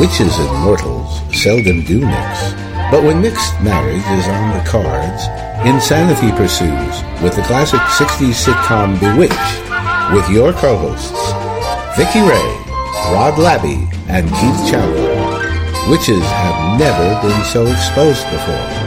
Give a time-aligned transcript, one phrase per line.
[0.00, 2.52] Witches and mortals seldom do mix.
[2.90, 5.22] But when mixed marriage is on the cards,
[5.64, 9.64] insanity pursues with the classic 60s sitcom Bewitched
[10.12, 11.14] with your co-hosts,
[11.96, 12.50] Vicky Ray,
[13.14, 15.14] Rod Labby, and Keith Chandler.
[15.88, 18.83] Witches have never been so exposed before.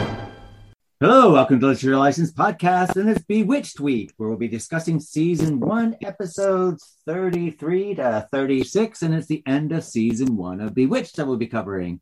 [1.00, 5.60] Hello, welcome to Literature License Podcast, and it's Bewitched Week, where we'll be discussing season
[5.60, 11.26] one, episodes 33 to 36, and it's the end of season one of Bewitched that
[11.26, 12.00] we'll be covering.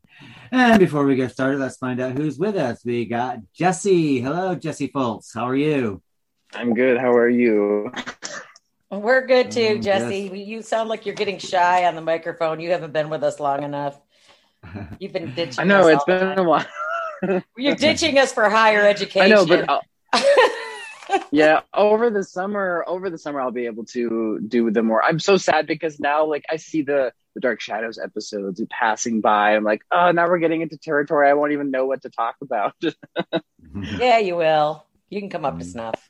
[0.51, 2.83] And before we get started, let's find out who's with us.
[2.83, 4.19] We got Jesse.
[4.19, 5.29] Hello, Jesse Foltz.
[5.31, 6.01] How are you?
[6.55, 6.97] I'm good.
[6.99, 7.91] How are you?
[8.89, 10.31] We're good too, Mm, Jesse.
[10.33, 10.47] yes.
[10.47, 12.59] You sound like you're getting shy on the microphone.
[12.59, 13.99] You haven't been with us long enough.
[14.99, 15.59] You've been ditching.
[15.59, 16.65] I know it's been a while.
[17.57, 19.31] You're ditching us for higher education.
[19.31, 19.83] I know, but
[21.31, 25.03] yeah, over the summer, over the summer, I'll be able to do the more.
[25.03, 29.55] I'm so sad because now, like, I see the the Dark Shadows episodes passing by.
[29.55, 32.35] I'm like, oh, now we're getting into territory I won't even know what to talk
[32.41, 32.73] about.
[33.99, 34.83] yeah, you will.
[35.09, 35.71] You can come up to Mm.
[35.71, 36.09] snuff.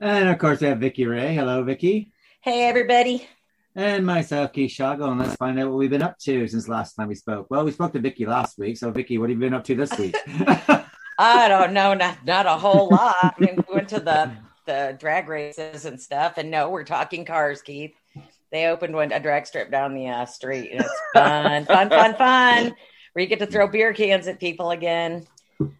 [0.00, 1.34] and of course, we have Vicky Ray.
[1.34, 2.12] Hello, Vicky.
[2.40, 3.26] Hey, everybody.
[3.76, 6.94] And myself, Keith Shago, and let's find out what we've been up to since last
[6.94, 7.48] time we spoke.
[7.50, 9.74] Well, we spoke to Vicky last week, so Vicky, what have you been up to
[9.74, 10.16] this week?
[11.18, 13.16] I don't know, not not a whole lot.
[13.20, 14.30] I mean, we went to the
[14.66, 17.94] the drag races and stuff, and no, we're talking cars, Keith.
[18.52, 22.14] They opened one a drag strip down the uh, street, and it's fun, fun, fun,
[22.14, 22.76] fun.
[23.12, 25.26] Where you get to throw beer cans at people again.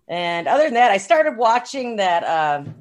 [0.08, 2.24] And other than that, I started watching that.
[2.24, 2.74] Um,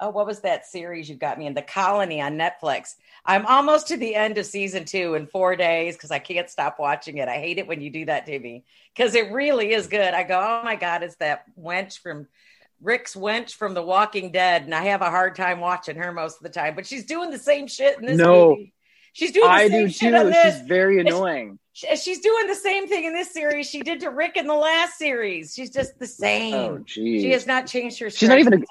[0.00, 1.52] oh, what was that series you got me in?
[1.52, 2.94] The Colony on Netflix.
[3.26, 6.78] I'm almost to the end of season two in four days because I can't stop
[6.78, 7.28] watching it.
[7.28, 10.14] I hate it when you do that to me because it really is good.
[10.14, 12.28] I go, oh my god, it's that wench from
[12.80, 16.36] Rick's wench from The Walking Dead, and I have a hard time watching her most
[16.36, 16.74] of the time.
[16.74, 18.50] But she's doing the same shit in this No.
[18.50, 18.72] movie.
[19.12, 20.16] She's doing the I same do shit too.
[20.18, 20.58] on this.
[20.58, 21.58] She's very annoying.
[21.72, 24.54] She- She's doing the same thing in this series she did to Rick in the
[24.54, 25.54] last series.
[25.54, 26.54] She's just the oh, same.
[26.54, 27.22] Oh, geez.
[27.22, 28.10] she has not changed her.
[28.10, 28.66] She's not even a-.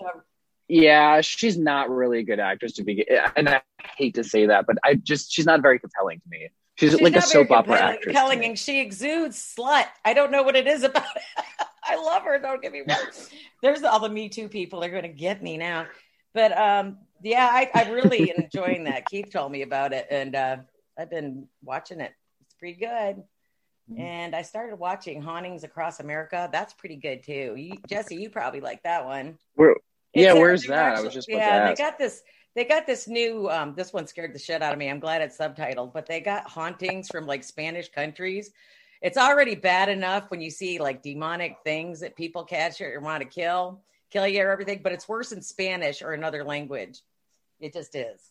[0.67, 3.05] Yeah, she's not really a good actress to begin.
[3.35, 3.61] And I
[3.97, 6.49] hate to say that, but I just she's not very compelling to me.
[6.75, 8.03] She's, She's like a soap opera actress.
[8.05, 9.85] compelling, and she exudes slut.
[10.03, 11.45] I don't know what it is about it.
[11.83, 12.37] I love her.
[12.39, 12.97] Don't get me wrong.
[13.61, 15.85] There's all the Me Too people are going to get me now,
[16.33, 19.05] but um, yeah, I, I'm really enjoying that.
[19.05, 20.57] Keith told me about it, and uh,
[20.97, 22.11] I've been watching it.
[22.41, 23.23] It's pretty good.
[23.89, 24.01] Mm-hmm.
[24.01, 26.49] And I started watching Hauntings Across America.
[26.51, 27.53] That's pretty good too.
[27.55, 29.37] You, Jesse, you probably like that one.
[29.53, 29.75] Where,
[30.15, 30.95] yeah, where's that?
[30.95, 31.69] I was just about yeah.
[31.69, 32.23] to They got this.
[32.55, 33.49] They got this new.
[33.49, 34.89] Um, this one scared the shit out of me.
[34.89, 38.51] I'm glad it's subtitled, but they got hauntings from like Spanish countries.
[39.01, 43.21] It's already bad enough when you see like demonic things that people catch or want
[43.21, 44.79] to kill, kill you or everything.
[44.81, 47.01] But it's worse in Spanish or another language.
[47.59, 48.21] It just is.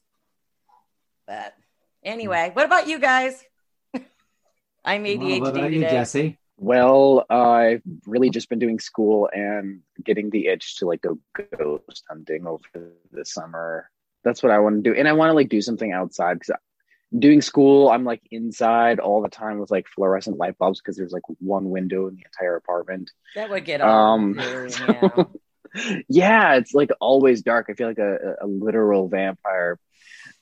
[1.27, 1.55] But
[2.03, 3.45] anyway, what about you guys?
[4.85, 5.93] I'm ADHD Well, what about you, today.
[5.93, 6.39] Jesse?
[6.57, 11.19] Well, I've really just been doing school and getting the itch to like go
[11.59, 12.63] ghost hunting over
[13.13, 13.91] the summer.
[14.23, 16.55] That's what I want to do, and I want to like do something outside because
[17.17, 21.13] doing school, I'm like inside all the time with like fluorescent light bulbs because there's
[21.13, 23.11] like one window in the entire apartment.
[23.35, 23.81] That would get.
[23.81, 25.31] Um, too, so-
[25.75, 25.99] yeah.
[26.09, 27.67] yeah, it's like always dark.
[27.69, 29.79] I feel like a, a literal vampire,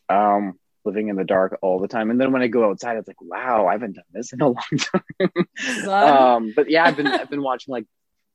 [0.08, 2.10] um, living in the dark all the time.
[2.10, 4.48] And then when I go outside, it's like, wow, I haven't done this in a
[4.48, 5.88] long time.
[5.88, 7.86] Um, but yeah, I've been I've been watching like,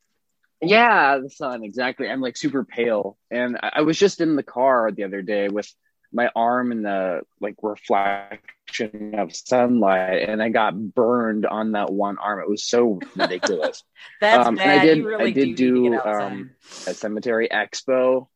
[0.62, 2.09] yeah, the sun exactly.
[2.09, 5.50] I'm like super pale, and I, I was just in the car the other day
[5.50, 5.72] with
[6.12, 12.18] my arm in the like reflection of sunlight, and I got burned on that one
[12.18, 12.40] arm.
[12.40, 13.84] It was so ridiculous.
[14.22, 16.52] That's um, and I did- really I did do, do, um,
[16.88, 18.28] a cemetery expo.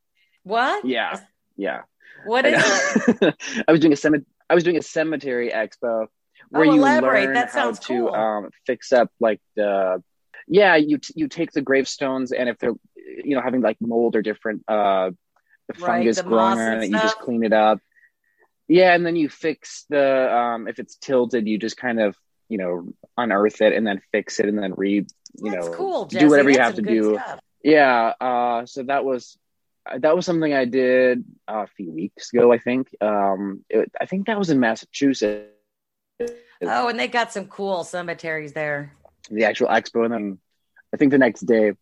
[0.43, 0.85] what?
[0.85, 1.19] Yeah,
[1.55, 1.81] yeah.
[2.25, 2.63] What is
[3.21, 3.35] it?
[3.67, 4.25] I was doing a cemetery.
[4.49, 6.07] I was doing a cemetery expo
[6.49, 7.25] where Oh, you elaborate.
[7.25, 10.03] learn That sounds how to um, fix up like the.
[10.47, 12.73] Yeah, you t- you take the gravestones and if they're
[13.23, 15.11] you know having like mold or different uh
[15.75, 17.79] fungus growing on and it, you just clean it up.
[18.67, 22.15] Yeah, and then you fix the um if it's tilted, you just kind of
[22.49, 26.05] you know unearth it and then fix it and then re you That's know cool.
[26.05, 27.39] do whatever you have to do stuff.
[27.63, 29.37] yeah uh so that was
[29.99, 32.87] that was something i did uh, a few weeks ago i think.
[33.01, 35.47] Um it, i think that was in massachusetts.
[36.63, 38.93] Oh, and they got some cool cemeteries there.
[39.29, 40.37] the actual expo and then
[40.93, 41.73] i think the next day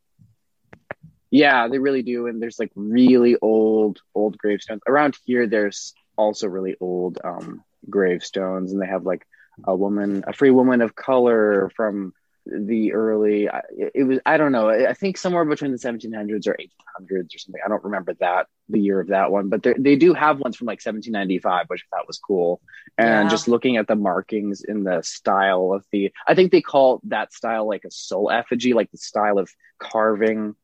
[1.32, 4.82] yeah they really do and there's like really old old gravestones.
[4.88, 9.26] Around here there's also really old um gravestones and they have like
[9.66, 12.14] a woman a free woman of color from
[12.52, 13.50] the early
[13.94, 17.62] it was i don't know i think somewhere between the 1700s or 1800s or something.
[17.64, 20.66] I don't remember that the year of that one but they do have ones from
[20.66, 22.62] like 1795 which i thought was cool.
[22.98, 23.30] And yeah.
[23.30, 27.34] just looking at the markings in the style of the i think they call that
[27.34, 29.50] style like a soul effigy like the style of
[29.80, 30.56] carving.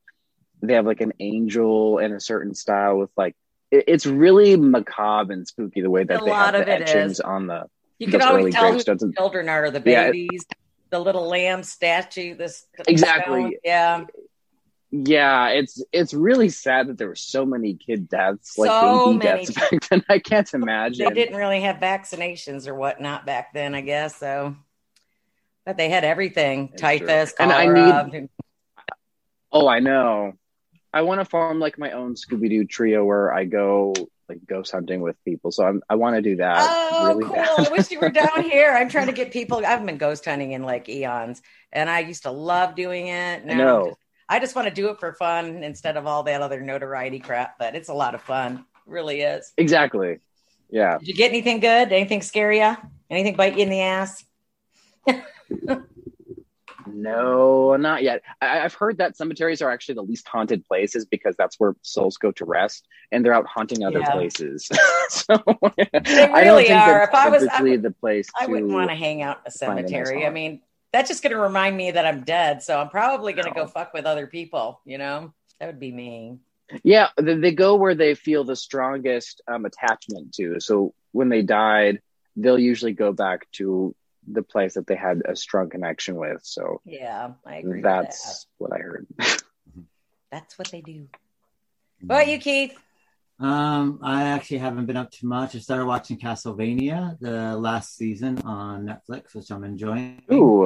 [0.61, 3.35] They have like an angel in a certain style with like
[3.71, 7.19] it, it's really macabre and spooky the way that a they have the etchings is.
[7.19, 7.65] on the
[7.97, 10.27] you can always tell who the children are the babies.
[10.33, 10.55] yeah,
[10.89, 13.41] the little lamb statue this exactly.
[13.41, 13.53] stone.
[13.63, 14.05] yeah.
[14.91, 19.25] Yeah it's it's really sad that there were so many kid deaths like so baby
[19.25, 19.45] many.
[19.45, 20.03] deaths back then.
[20.07, 21.05] I can't imagine.
[21.09, 24.55] They didn't really have vaccinations or whatnot back then i guess so.
[25.65, 28.29] But they had everything That's typhus and i need
[29.51, 30.33] oh i know.
[30.93, 33.93] I want to form like my own Scooby Doo trio where I go
[34.29, 35.51] like ghost hunting with people.
[35.51, 36.57] So I'm, I want to do that.
[36.59, 37.35] Oh, really cool!
[37.35, 37.67] Bad.
[37.67, 38.71] I wish you were down here.
[38.71, 39.59] I'm trying to get people.
[39.59, 41.41] I haven't been ghost hunting in like eons,
[41.71, 43.45] and I used to love doing it.
[43.45, 43.85] Now no.
[43.85, 47.19] Just, I just want to do it for fun instead of all that other notoriety
[47.19, 47.57] crap.
[47.59, 48.65] But it's a lot of fun.
[48.75, 49.53] It really is.
[49.57, 50.19] Exactly.
[50.69, 50.97] Yeah.
[50.97, 51.91] Did you get anything good?
[51.91, 52.75] Anything scary you?
[53.09, 54.25] Anything bite you in the ass?
[56.87, 58.21] No, not yet.
[58.41, 62.17] I, have heard that cemeteries are actually the least haunted places because that's where souls
[62.17, 64.11] go to rest, and they're out haunting other yeah.
[64.11, 64.69] places.
[65.09, 65.43] so
[65.77, 67.03] they really I don't think are.
[67.03, 70.19] If I was I, the place, I wouldn't want to hang out in a cemetery.
[70.19, 70.61] Nice I mean,
[70.91, 72.63] that's just going to remind me that I'm dead.
[72.63, 73.65] So I'm probably going to no.
[73.65, 74.81] go fuck with other people.
[74.85, 76.39] You know, that would be me.
[76.83, 80.59] Yeah, they, they go where they feel the strongest um, attachment to.
[80.59, 82.01] So when they died,
[82.35, 83.95] they'll usually go back to
[84.27, 86.41] the place that they had a strong connection with.
[86.43, 87.81] So yeah, I agree.
[87.81, 88.45] That's that.
[88.57, 89.07] what I heard.
[90.31, 91.07] that's what they do.
[92.01, 92.77] What about you, Keith?
[93.39, 95.55] Um, I actually haven't been up too much.
[95.55, 100.21] I started watching Castlevania the last season on Netflix, which I'm enjoying.
[100.31, 100.65] Ooh,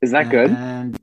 [0.00, 0.50] is that good?
[0.50, 0.96] And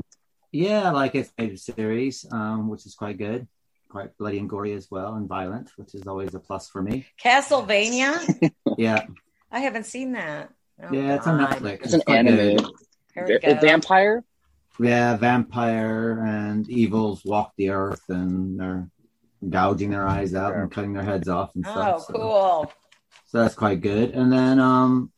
[0.52, 3.48] yeah, like it's a series, um, which is quite good,
[3.90, 7.06] quite bloody and gory as well, and violent, which is always a plus for me.
[7.22, 8.52] Castlevania.
[8.78, 9.06] yeah,
[9.52, 10.52] I haven't seen that.
[10.84, 11.84] Oh, yeah, it's on Netflix.
[11.84, 12.58] It's, it's an anime.
[13.16, 14.24] A vampire.
[14.80, 18.90] Yeah, vampire and evils walk the earth, and they're
[19.50, 22.06] gouging their eyes out and cutting their heads off and stuff.
[22.10, 22.66] Oh, cool.
[22.66, 22.74] So,
[23.28, 24.12] so that's quite good.
[24.12, 25.12] And then, um,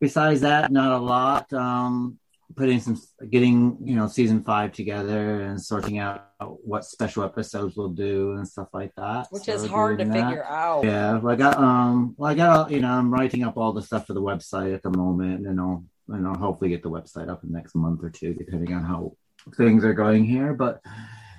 [0.00, 1.52] besides that, not a lot.
[1.52, 2.18] Um,
[2.58, 3.00] putting some
[3.30, 6.26] getting you know season five together and sorting out
[6.64, 9.28] what special episodes we'll do and stuff like that.
[9.30, 10.12] Which so is hard to that.
[10.12, 10.84] figure out.
[10.84, 13.80] Yeah well, i got um well i got you know i'm writing up all the
[13.80, 17.28] stuff for the website at the moment and i'll and i'll hopefully get the website
[17.28, 19.12] up in the next month or two depending on how
[19.56, 20.52] things are going here.
[20.52, 20.82] But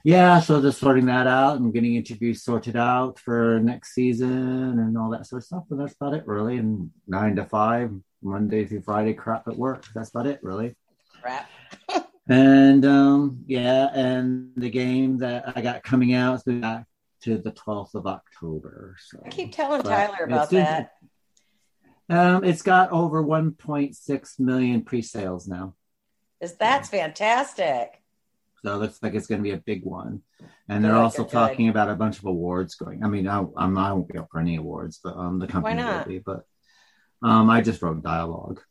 [0.05, 4.97] yeah so just sorting that out and getting interviews sorted out for next season and
[4.97, 5.63] all that sort of stuff.
[5.69, 6.57] And that's about it really.
[6.57, 7.91] And nine to five
[8.21, 9.85] monday through friday crap at work.
[9.93, 10.75] That's about it really
[11.21, 11.49] crap.
[12.29, 16.85] and um, yeah, and the game that I got coming out is back
[17.21, 18.95] to the 12th of October.
[18.99, 20.91] So I keep telling Tyler about that.
[22.09, 25.75] Um, it's got over 1.6 million pre-sales now.
[26.41, 28.01] Is that's fantastic.
[28.63, 30.21] So it looks like it's going to be a big one.
[30.67, 31.71] And they're also talking good.
[31.71, 33.03] about a bunch of awards going.
[33.03, 35.83] I mean, I, I'm I won't be up for any awards, but um, the company
[35.83, 36.19] will be.
[36.19, 36.45] But
[37.21, 38.61] um, I just wrote dialogue.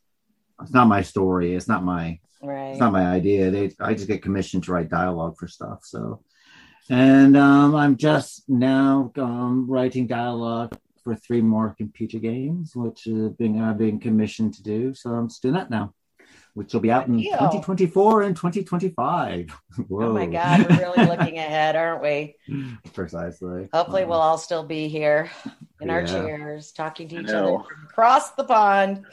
[0.61, 1.55] It's not my story.
[1.55, 2.69] It's not my Right.
[2.69, 3.51] It's not my idea.
[3.51, 5.83] They I just get commissioned to write dialogue for stuff.
[5.83, 6.21] So,
[6.89, 13.29] and um, I'm just now um, writing dialogue for three more computer games, which uh,
[13.37, 14.93] being uh, being commissioned to do.
[14.93, 15.93] So I'm just doing that now,
[16.53, 19.49] which will be out in 2024 and 2025.
[19.87, 20.01] Whoa.
[20.01, 22.35] Oh my God, we're really looking ahead, aren't we?
[22.93, 23.67] Precisely.
[23.73, 25.29] Hopefully, we'll all still be here
[25.81, 25.93] in yeah.
[25.93, 29.05] our chairs, talking to each other across the pond.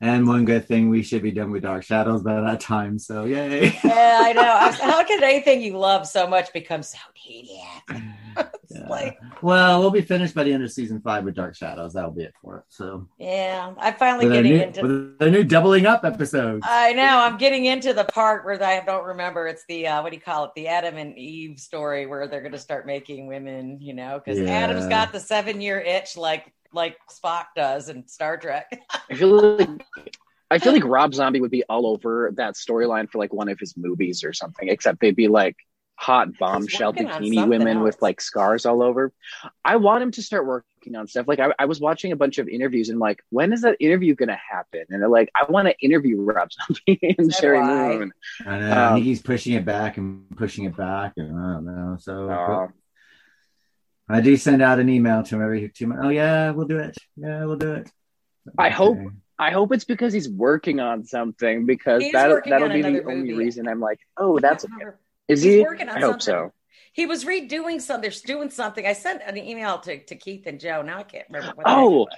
[0.00, 3.00] And one good thing, we should be done with Dark Shadows by that time.
[3.00, 3.76] So, yay.
[3.82, 4.42] yeah, I know.
[4.84, 7.58] How can anything you love so much become so tedious?
[7.90, 8.88] yeah.
[8.88, 11.94] like, well, we'll be finished by the end of season five with Dark Shadows.
[11.94, 12.64] That'll be it for it.
[12.68, 17.18] So, yeah, I'm finally getting new, into with the new doubling up episode I know.
[17.18, 19.48] I'm getting into the part where I don't remember.
[19.48, 20.52] It's the, uh, what do you call it?
[20.54, 24.38] The Adam and Eve story where they're going to start making women, you know, because
[24.38, 24.50] yeah.
[24.50, 28.80] Adam's got the seven year itch like like Spock does in Star Trek.
[29.10, 29.68] I feel like
[30.50, 33.58] I feel like Rob Zombie would be all over that storyline for like one of
[33.58, 35.56] his movies or something, except they'd be like
[35.98, 37.84] hot bombshell bikini women else.
[37.84, 39.12] with like scars all over.
[39.64, 41.26] I want him to start working on stuff.
[41.26, 44.14] Like I, I was watching a bunch of interviews and like, when is that interview
[44.14, 44.84] gonna happen?
[44.88, 48.12] And they're like, I want to interview Rob Zombie and so Sheri Moon.
[48.46, 51.96] I know um, he's pushing it back and pushing it back, and I don't know.
[52.00, 52.68] So uh,
[54.08, 56.02] I do send out an email to him every two months.
[56.04, 56.96] Oh yeah, we'll do it.
[57.16, 57.90] Yeah, we'll do it.
[58.56, 58.98] I hope
[59.38, 63.10] I hope it's because he's working on something because He's that that'll be the another
[63.10, 63.44] only movie.
[63.44, 64.98] reason I'm like, oh, that's Remember,
[65.28, 65.62] is he's he?
[65.62, 66.50] working on I hope something.
[66.50, 66.52] so.
[66.92, 68.10] He was redoing something.
[68.10, 68.84] They're doing something.
[68.84, 70.82] I sent an email to, to Keith and Joe.
[70.82, 71.90] Now I can't remember what the heck it Oh.
[72.00, 72.08] was.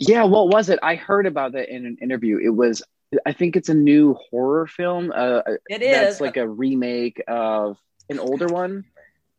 [0.00, 0.78] Yeah, what was it?
[0.82, 2.38] I heard about that in an interview.
[2.42, 2.82] It was,
[3.26, 5.12] I think it's a new horror film.
[5.14, 5.90] Uh, It is.
[5.92, 7.76] that's like a remake of
[8.08, 8.84] an older one,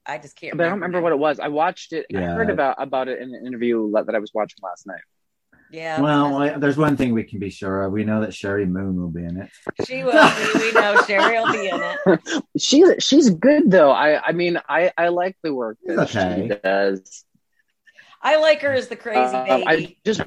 [0.09, 0.57] I just can't.
[0.57, 1.39] but I don't remember what it was.
[1.39, 2.05] I watched it.
[2.15, 5.01] I heard about about it in an interview that I was watching last night.
[5.71, 6.01] Yeah.
[6.01, 7.91] Well, I- there's one thing we can be sure of.
[7.91, 9.51] We know that Sheri Moon will be in it.
[9.85, 10.59] she will be.
[10.59, 11.81] We know Sheri will be in
[12.25, 12.43] it.
[12.59, 13.91] She's she's good though.
[13.91, 16.47] I I mean I I like the work that Okay.
[16.49, 17.23] she does.
[18.21, 19.63] I like her as the crazy baby.
[19.67, 20.21] I just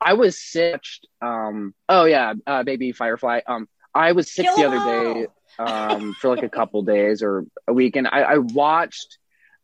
[0.00, 0.82] I was sick.
[1.22, 1.74] Um.
[1.88, 3.40] Oh yeah, uh, baby Firefly.
[3.46, 3.68] Um.
[3.94, 5.26] I was sick Kill the 'em other day.
[5.58, 6.14] Um.
[6.20, 9.18] For like a couple days or a week, and I, I watched.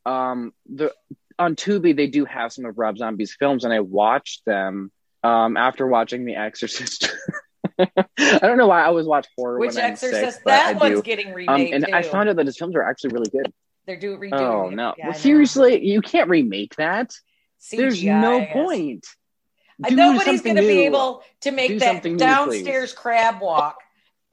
[0.04, 0.52] Um.
[0.68, 0.92] The
[1.38, 4.90] on Tubi they do have some of Rob Zombie's films, and I watched them.
[5.22, 5.56] Um.
[5.56, 7.10] After watching The Exorcist.
[7.78, 9.58] I don't know why I always watch horror.
[9.58, 10.44] Which when I'm sick, Exorcist?
[10.46, 11.92] that one's getting Um, remade and too.
[11.92, 13.52] I found out that his films are actually really good.
[13.86, 14.40] They're doing redoing.
[14.40, 14.94] Oh no!
[14.96, 17.12] Yeah, well, seriously, you can't remake that.
[17.70, 19.06] There's no point.
[19.86, 23.78] Do Nobody's going to be able to make Do that something new, downstairs crab walk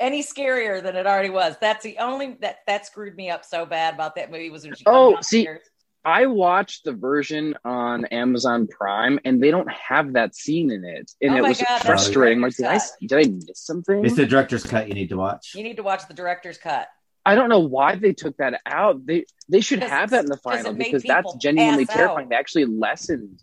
[0.03, 1.55] any scarier than it already was.
[1.61, 4.75] That's the only that that screwed me up so bad about that movie was when
[4.75, 5.69] she Oh, see, downstairs.
[6.05, 11.09] I watched the version on Amazon Prime, and they don't have that scene in it,
[11.21, 12.41] and Oh it my was God, that's frustrating.
[12.41, 14.05] Like, did I did I miss something?
[14.05, 15.53] It's the director's cut you need to watch.
[15.55, 16.87] you need to watch the director's cut.
[17.25, 19.05] I don't know why they took that out.
[19.05, 22.25] They they should have that in the it's- 'cause it final because that's genuinely terrifying.
[22.25, 22.29] out.
[22.31, 23.41] They actually lessened.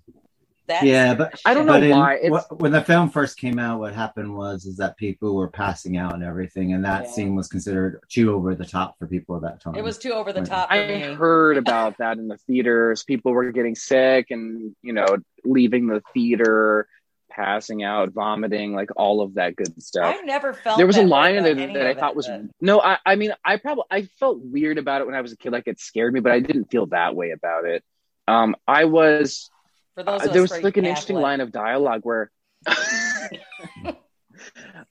[0.70, 2.14] That's Yeah, but I don't know but in- why.
[2.22, 5.96] It's, when the film first came out, what happened was is that people were passing
[5.96, 7.10] out and everything, and that Yeah.
[7.10, 9.74] scene was considered too over the top for people at that time.
[9.74, 11.00] it was too over the top for I me.
[11.14, 13.04] heard about that in the theaters.
[13.04, 16.86] People were getting sick and you know leaving the theater,
[17.30, 20.16] passing out, vomiting, like all of that good stuff.
[20.18, 22.14] I never felt there was a that way line in there any that I thought
[22.16, 22.80] was but- no.
[22.80, 25.52] I, I mean, I probably I felt weird about it when I was a kid.
[25.52, 27.82] Like it scared me, but I didn't feel that way about it.
[28.28, 29.50] Um, I was
[29.94, 32.30] for those uh, there was like an interesting line of dialogue where,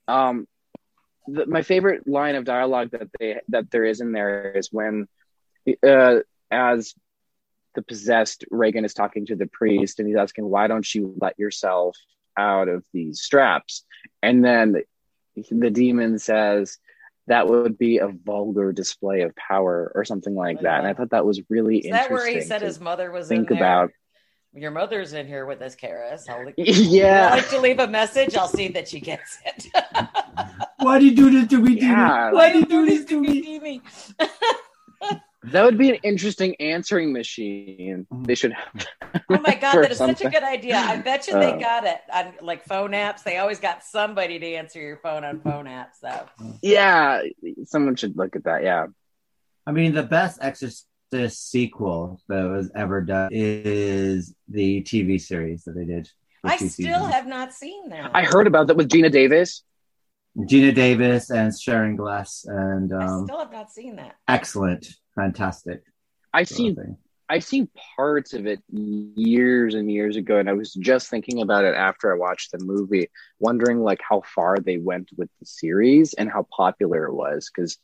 [0.08, 0.48] um,
[1.28, 5.08] the, my favorite line of dialogue that they that there is in there is when,
[5.86, 6.18] uh,
[6.52, 6.94] as
[7.76, 11.38] the possessed Regan is talking to the priest and he's asking, "Why don't you let
[11.40, 11.96] yourself
[12.38, 13.84] out of these straps?"
[14.22, 14.84] And then
[15.36, 16.78] the demon says.
[17.28, 20.80] That would be a vulgar display of power, or something like that.
[20.80, 22.34] And I thought that was really Is that interesting.
[22.34, 23.64] why he said his mother was think in there?
[23.64, 23.92] about.
[24.54, 26.28] Your mother's in here with us, Karras.
[26.30, 28.36] I'll Would Yeah, you like to leave a message?
[28.36, 29.68] I'll see that she gets it.
[30.80, 31.80] Why do you do this to me?
[31.80, 32.32] Yeah.
[32.32, 33.42] Why do you do this to me?
[33.42, 33.82] Jimmy?
[35.42, 38.06] That would be an interesting answering machine.
[38.14, 38.28] Mm.
[38.28, 38.86] They should have.
[39.30, 40.76] Oh my god, for that is such a good idea.
[40.76, 41.40] I bet you Uh.
[41.40, 43.24] they got it on like phone apps.
[43.24, 45.96] They always got somebody to answer your phone on phone apps.
[46.02, 46.28] So
[46.62, 47.22] Yeah,
[47.64, 48.64] someone should look at that.
[48.64, 48.88] Yeah.
[49.66, 50.40] I mean, the best
[51.12, 56.10] Exorcist sequel that was ever done is the TV series that they did.
[56.44, 57.14] I still seasons.
[57.14, 58.12] have not seen that.
[58.14, 59.64] I heard about that with Geena Davis.
[60.38, 64.16] Geena Davis and Sharon Gless, and I um, still have not seen that.
[64.28, 65.82] excellent, fantastic.
[66.34, 66.98] I seen thing.
[67.28, 71.66] I seen parts of it years and years ago, and I was just thinking about
[71.66, 76.14] it after I watched the movie, wondering like how far they went with the series
[76.14, 77.52] and how popular it was.
[77.54, 77.78] Because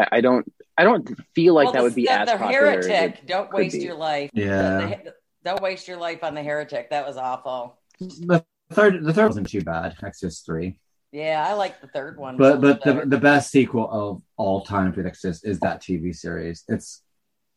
[0.00, 2.36] I, I don't I don't feel like Well, that the- would be the, as the
[2.36, 2.66] popular.
[2.78, 3.18] as heretic.
[3.20, 3.82] it Don't could waste be.
[3.84, 4.30] your life.
[4.34, 4.78] Yeah.
[4.80, 6.90] The- the- don't waste your life on the heretic.
[6.90, 7.78] That was awful.
[8.00, 9.94] The third, the third wasn't too bad.
[10.02, 10.78] Exorcist three,
[11.12, 12.36] Yeah, I like the third one.
[12.38, 13.06] but but the, better.
[13.06, 16.64] the best sequel of all time for Exorcist is that TV series.
[16.68, 17.02] It's,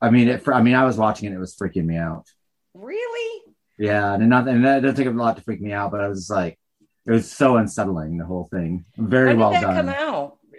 [0.02, 0.46] I mean, it.
[0.50, 1.36] I mean, I was watching it.
[1.36, 2.26] It was freaking me out.
[2.74, 3.44] really?
[3.80, 6.08] Yeah, and not and that doesn't take a lot to freak me out, but I
[6.08, 6.60] was just like,
[7.06, 8.18] it was so unsettling.
[8.18, 9.86] The whole thing, very when well that done.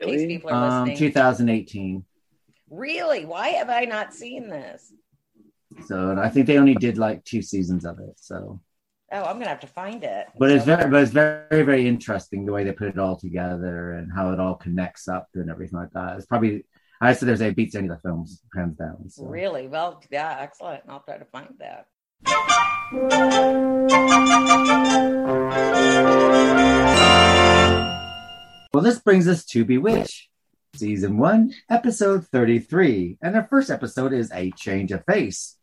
[0.01, 0.09] Come?
[0.09, 0.35] In case Really?
[0.37, 0.99] people are Um, listening.
[0.99, 2.05] 2018.
[2.71, 3.25] Really?
[3.25, 4.93] Why have I not seen this?
[5.87, 8.15] So and I think they only did like two seasons of it.
[8.17, 8.61] So,
[9.11, 10.27] Oh, I'm gonna have to find it.
[10.39, 13.93] but it's very, but it's very, very interesting the way they put it all together
[13.93, 16.17] and how it all connects up and everything like that.
[16.17, 16.65] It's probably
[17.01, 19.09] I said there's a beats any of the films hands down.
[19.09, 19.25] So.
[19.25, 20.03] really well.
[20.11, 20.83] Yeah, excellent.
[20.89, 21.87] I'll try to find that.
[28.79, 30.29] Well, this brings us to Bewitch,
[30.77, 33.19] season one, episode 33.
[33.21, 35.57] And our first episode is A Change of Face.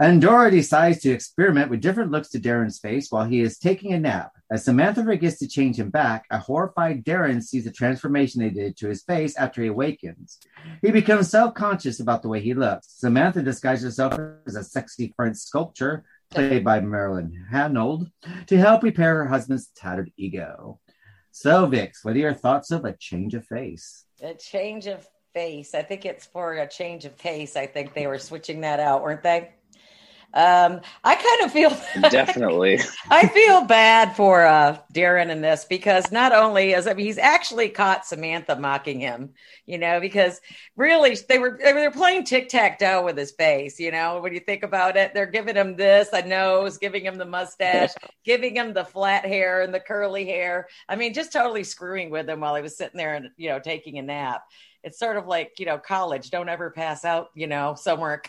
[0.00, 3.98] Endora decides to experiment with different looks to Darrin's face while he is taking a
[3.98, 4.32] nap.
[4.50, 8.78] As Samantha forgets to change him back, a horrified Darrin sees the transformation they did
[8.78, 10.38] to his face after he awakens.
[10.80, 12.86] He becomes self conscious about the way he looks.
[12.88, 18.10] Samantha disguises herself as a sexy French sculpture played by Marilyn Hanold,
[18.46, 20.80] to help repair her husband's tattered ego.
[21.34, 24.04] So, Vix, what are your thoughts of a change of face?
[24.20, 25.74] A change of face.
[25.74, 27.56] I think it's for a change of pace.
[27.56, 29.50] I think they were switching that out, weren't they?
[30.34, 31.70] Um, I kind of feel
[32.10, 32.80] definitely.
[33.10, 37.18] I feel bad for uh, Darrin in this because not only is I mean, he's
[37.18, 39.34] actually caught Samantha mocking him,
[39.66, 40.40] you know, because
[40.74, 44.20] really they were they were playing tic tac toe with his face, you know.
[44.20, 47.90] When you think about it, they're giving him this a nose, giving him the mustache,
[48.24, 50.66] giving him the flat hair and the curly hair.
[50.88, 53.58] I mean, just totally screwing with him while he was sitting there and you know
[53.58, 54.44] taking a nap.
[54.82, 56.30] It's sort of like you know college.
[56.30, 58.22] Don't ever pass out, you know, somewhere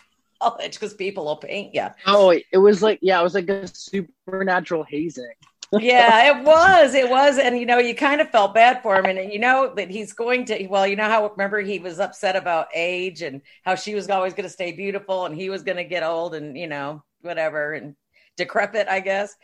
[0.44, 1.86] college because people will paint you.
[2.06, 5.32] Oh, it was like yeah, it was like a supernatural hazing.
[5.72, 6.94] yeah, it was.
[6.94, 7.38] It was.
[7.38, 9.06] And, you know, you kind of felt bad for him.
[9.06, 12.36] And, you know, that he's going to, well, you know how, remember, he was upset
[12.36, 15.76] about age and how she was always going to stay beautiful and he was going
[15.78, 17.96] to get old and, you know, whatever and
[18.36, 19.34] decrepit, I guess.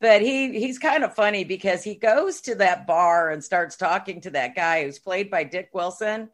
[0.00, 4.22] But he he's kind of funny because he goes to that bar and starts talking
[4.22, 6.30] to that guy who's played by Dick Wilson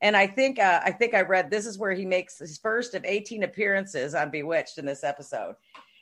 [0.00, 2.94] and I think uh, I think I read this is where he makes his first
[2.94, 5.56] of 18 appearances on Bewitched in this episode.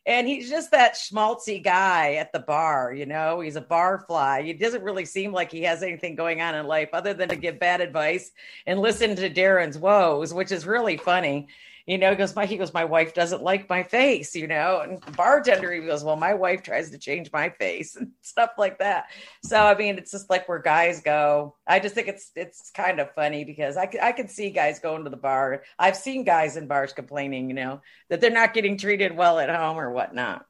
[0.06, 3.40] And he's just that schmaltzy guy at the bar, you know.
[3.40, 4.42] He's a bar fly.
[4.42, 7.36] He doesn't really seem like he has anything going on in life other than to
[7.36, 8.30] give bad advice
[8.66, 11.48] and listen to Darrin's woes, which is really funny
[11.86, 14.80] you know, he goes, my he goes, my wife doesn't like my face, you know,
[14.80, 18.80] and bartender he goes, well, my wife tries to change my face and stuff like
[18.80, 19.06] that.
[19.44, 21.54] So I mean, it's just like where guys go.
[21.66, 25.04] I just think it's it's kind of funny because I I can see guys going
[25.04, 25.62] to the bar.
[25.78, 29.48] I've seen guys in bars complaining, you know, that they're not getting treated well at
[29.48, 30.44] home or whatnot.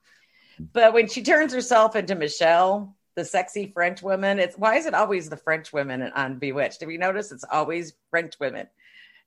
[0.58, 4.94] But when she turns herself into Michelle, the sexy French woman, it's why is it
[4.94, 6.80] always the French women on Bewitched?
[6.80, 8.68] Have you noticed it's always French women?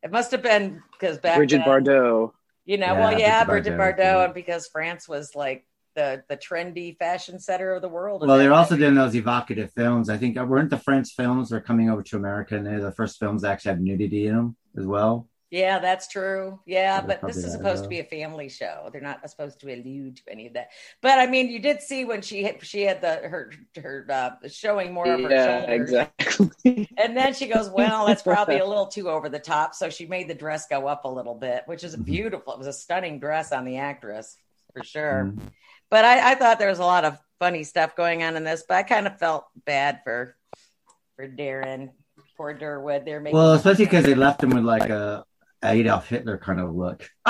[0.03, 2.32] It must have been because back Brigitte then, Bardot.
[2.65, 4.25] You know, Yeah, well, yeah, Brigitte Bridget Bardot, Bardot, yeah.
[4.25, 5.65] and because France was like
[5.96, 8.25] the the trendy fashion center of the world.
[8.25, 10.10] Well, they're also doing those evocative films.
[10.10, 12.91] I think uh, weren't the French films are coming over to America, and they're the
[12.91, 15.29] first films that actually have nudity in them as well.
[15.52, 16.60] Yeah, that's true.
[16.66, 18.90] Yeah, So but this is supposed to be a family show.
[18.92, 20.70] They're not supposed to allude to any of that.
[21.02, 24.48] But I mean, you did see when she had, she had the her her uh,
[24.48, 25.92] showing more of her Yeah, shoulders.
[25.92, 26.88] exactly.
[26.98, 29.74] And then she goes, Well, that's probably a little too over the top.
[29.74, 32.06] So she made the dress go up a little bit, which is Mhm.
[32.06, 32.54] beautiful.
[32.54, 34.38] It was a stunning dress on the actress
[34.74, 35.26] for sure.
[35.26, 35.52] Mhm.
[35.90, 38.64] But I, I thought there was a lot of funny stuff going on in this,
[38.68, 40.36] but I kind of felt bad for
[41.16, 41.92] for Darrin.
[42.38, 43.06] Poor Durwood.
[43.06, 45.26] They're making Well, especially because they left him with like a
[45.63, 47.10] Adolf Hitler kind of look.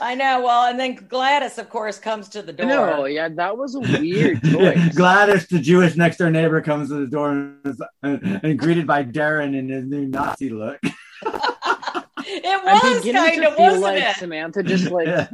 [0.00, 0.42] I know.
[0.42, 2.66] Well, and then Gladys, of course, comes to the door.
[2.66, 4.94] No, yeah, that was a weird choice.
[4.94, 8.86] Gladys, the Jewish next door neighbor, comes to the door and, is, and, and greeted
[8.86, 10.80] by Darrin in his new Nazi look.
[10.82, 10.92] it
[11.24, 14.16] I'm was beginning kind to of, feel wasn't like it?
[14.16, 15.28] Samantha just like Yeah.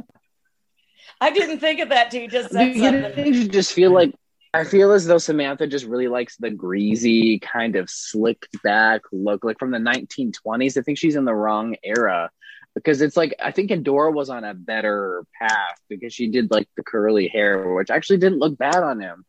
[1.19, 3.25] I didn't think of that till you just I'm said something.
[3.31, 4.13] beginning just feel like
[4.53, 9.45] I feel as though Samantha just really likes the greasy kind of slicked back look,
[9.45, 10.77] like from the 1920s.
[10.77, 12.29] I think she's in the wrong era
[12.75, 16.67] because it's like I think Endora was on a better path because she did like
[16.75, 19.25] the curly hair, which actually didn't look bad on him.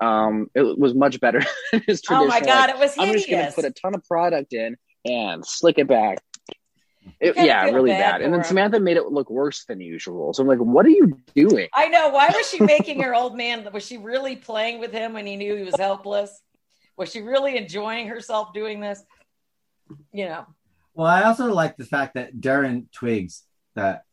[0.00, 1.40] Um, it was much better
[1.72, 2.26] than his Oh traditional.
[2.28, 5.44] my God, like, it was I'm just gonna put a ton of product in and
[5.44, 6.18] slick it back.
[7.20, 8.22] It, yeah, really bad bad.
[8.22, 8.44] And then.
[8.44, 10.32] Samantha made it look worse than usual.
[10.32, 11.68] So I'm like, what are you doing?
[11.74, 12.08] I know.
[12.08, 13.68] Why was she making her old man?
[13.74, 16.40] Was she really playing with him when he knew he was helpless?
[16.96, 19.02] Was she really enjoying herself doing this?
[20.12, 20.46] You know.
[20.94, 23.42] Well, I also like the fact that Darrin twigs
[23.74, 24.04] that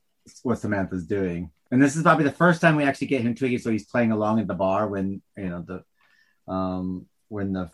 [0.44, 3.60] what Samantha's doing, and this is probably the first time we actually get him twigging.
[3.60, 7.72] So he's playing along at the bar when you know the, um, when the,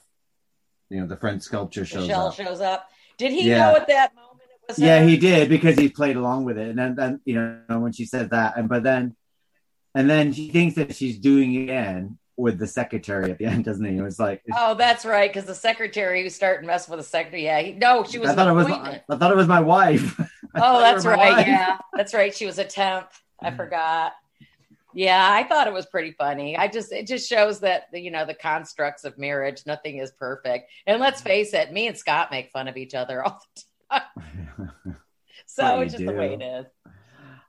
[0.89, 2.36] you know, the French sculpture shows Michelle up.
[2.36, 2.89] shows up.
[3.17, 3.58] Did he Yeah.
[3.60, 4.33] know at that moment it
[4.67, 5.08] was Yeah, her?
[5.08, 8.06] he did because he played along with it, and then, then you know when she
[8.06, 9.15] said that, and but then,
[9.95, 13.63] and then she thinks that she's doing it again with the secretary at the end,
[13.65, 13.95] doesn't he?
[13.97, 15.30] It was like Oh, that's right.
[15.32, 17.43] Because the secretary who started messing with the secretary.
[17.45, 18.30] Yeah, he, no, she was.
[18.30, 20.19] I thought it was my, I thought it was my wife.
[20.56, 21.17] Oh, that's right.
[21.17, 21.47] wife.
[21.47, 22.32] Yeah, that's right.
[22.32, 23.08] She was a temp.
[23.41, 24.13] I forgot.
[24.93, 26.56] Yeah, I thought it was pretty funny.
[26.56, 30.69] I just it just shows that you know the constructs of marriage, nothing is perfect.
[30.86, 33.67] And let's face it, me and Scott make fun of each other all the time.
[35.46, 36.66] So Well, you it's just the way it is.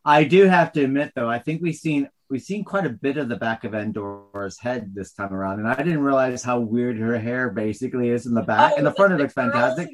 [0.05, 3.17] I do have to admit, though, I think we've seen we've seen quite a bit
[3.17, 6.99] of the back of Endora's head this time around, and I didn't realize how weird
[6.99, 8.73] her hair basically is in the back.
[8.75, 9.89] Oh, in the front, it looks fantastic.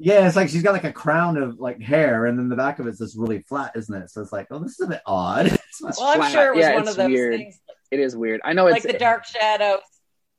[0.00, 2.78] Yeah, it's like she's got like a crown of like hair, and then the back
[2.78, 4.10] of it's just really flat, isn't it?
[4.10, 5.46] So it's like, oh, this is a bit odd.
[5.68, 6.32] It's not- Well, I'm flat.
[6.32, 7.36] sure it was Yeah, one of those weird.
[7.36, 7.60] things,
[7.90, 8.40] It is weird.
[8.44, 9.78] I know like it's like the Dark Shadow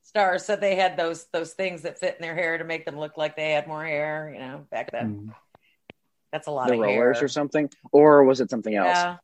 [0.09, 2.97] stars said they had those those things that fit in their hair to make them
[2.97, 4.31] look like they had more hair.
[4.33, 5.29] You know, back then.
[5.29, 5.35] Mm.
[6.31, 7.25] That's a lot the of rollers hair.
[7.25, 8.87] or something, or was it something else?
[8.97, 9.17] Yeah.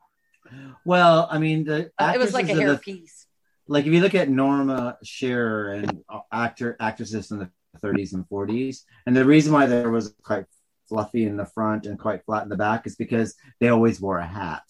[0.85, 3.25] Well, I mean, the Uh, it was like a actresses of the- hairpiece.
[3.67, 8.85] like if you look at Norma Shearer and actor actresses in the 30s and 40s,
[9.05, 10.45] and the reason why there was quite
[10.87, 14.19] fluffy in the front and quite flat in the back is because they always wore
[14.19, 14.63] a hat.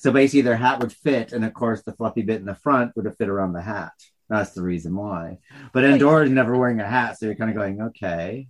[0.00, 2.94] So basically, their hat would fit, and of course, the fluffy bit in the front
[2.96, 3.92] would have fit around the hat.
[4.28, 5.38] That's the reason why.
[5.72, 8.48] But Endora's never wearing a hat, so you're kind of going, okay,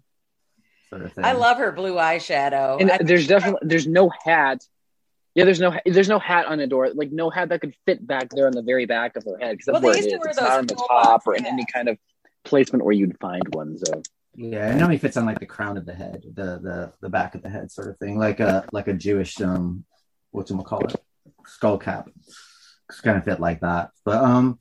[0.89, 1.25] sort of thing.
[1.25, 2.81] I love her blue eyeshadow.
[2.81, 4.63] And I- there's definitely there's no hat.
[5.35, 6.91] Yeah, there's no there's no hat on the door.
[6.95, 9.57] Like no hat that could fit back there on the very back of her head
[9.59, 11.23] because Well, that's they where it used to wear It's those not on the top
[11.27, 11.99] or in any kind of
[12.45, 13.77] placement where you'd find one.
[13.85, 14.01] So
[14.37, 17.35] Yeah, it normally fits on like the crown of the head, the the the back
[17.35, 19.85] of the head, sort of thing, like a like a Jewish um,
[20.31, 20.95] what's it call it,
[21.47, 22.09] skull cap.
[22.89, 24.59] It's kind of fit like that, but um,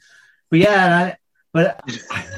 [0.54, 1.18] but yeah, and I,
[1.52, 1.82] but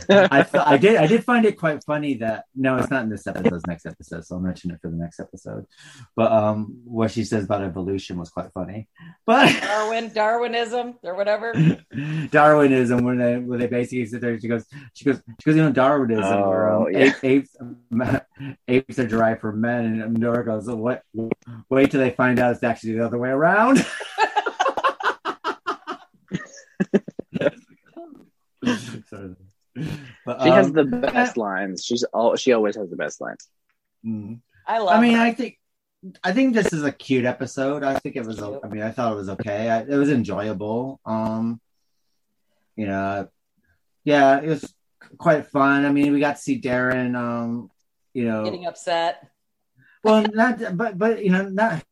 [0.31, 3.09] I fe- I did I did find it quite funny that no, it's not in
[3.09, 5.65] this episode, it's next episode, so I'll mention it for the next episode.
[6.15, 8.87] But um, what she says about evolution was quite funny,
[9.25, 9.53] but.
[9.61, 11.53] Darwin, Darwinism, or whatever.
[12.31, 15.63] Darwinism when they when they basically sit there she goes she goes she goes you
[15.63, 17.11] know Darwinism where um, Oh, yeah.
[17.21, 17.57] apes, apes
[18.69, 21.03] apes are derived from men and Nora goes what
[21.69, 23.85] wait till they find out it's actually the other way around
[26.81, 27.04] Sort of.
[30.25, 31.83] But, she has um, the best lines.
[31.83, 33.49] She's all she always has the best lines.
[34.05, 34.39] mm.
[34.65, 34.97] I love.
[34.97, 35.21] I mean her.
[35.21, 35.59] I think
[36.23, 37.83] I think this is a cute episode.
[37.83, 38.39] I think it was.
[38.41, 39.69] o- I mean, I thought it was okay.
[39.69, 40.99] I, it was enjoyable.
[41.05, 41.59] Um,
[42.75, 43.27] you know,
[44.05, 44.73] yeah, it was
[45.17, 45.85] quite fun.
[45.85, 47.15] I mean, we got to see Darrin.
[47.15, 47.69] Um,
[48.13, 49.27] you know, getting upset.
[50.03, 51.83] well, not, but but you know, not.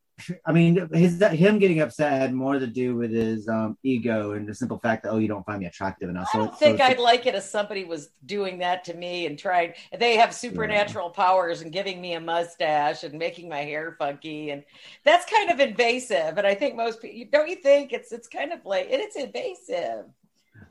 [0.46, 4.48] I mean, his him getting upset had more to do with his um ego and
[4.48, 6.30] the simple fact that oh, you don't find me attractive enough.
[6.34, 9.38] I don't think so I'd like it if somebody was doing that to me and
[9.38, 9.74] trying.
[9.98, 14.64] They have supernatural powers and giving me a mustache and making my hair funky, and
[15.04, 16.38] that's kind of invasive.
[16.38, 19.16] And I think most people don't you think it's it's kind of like and it's
[19.16, 20.06] invasive.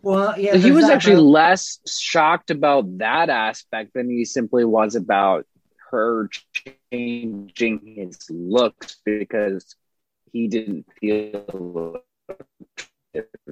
[0.02, 4.94] well, yeah, he was actually but- less shocked about that aspect than he simply was
[4.94, 5.46] about
[5.92, 6.28] her
[6.90, 9.76] changing his looks because
[10.33, 12.02] he didn't feel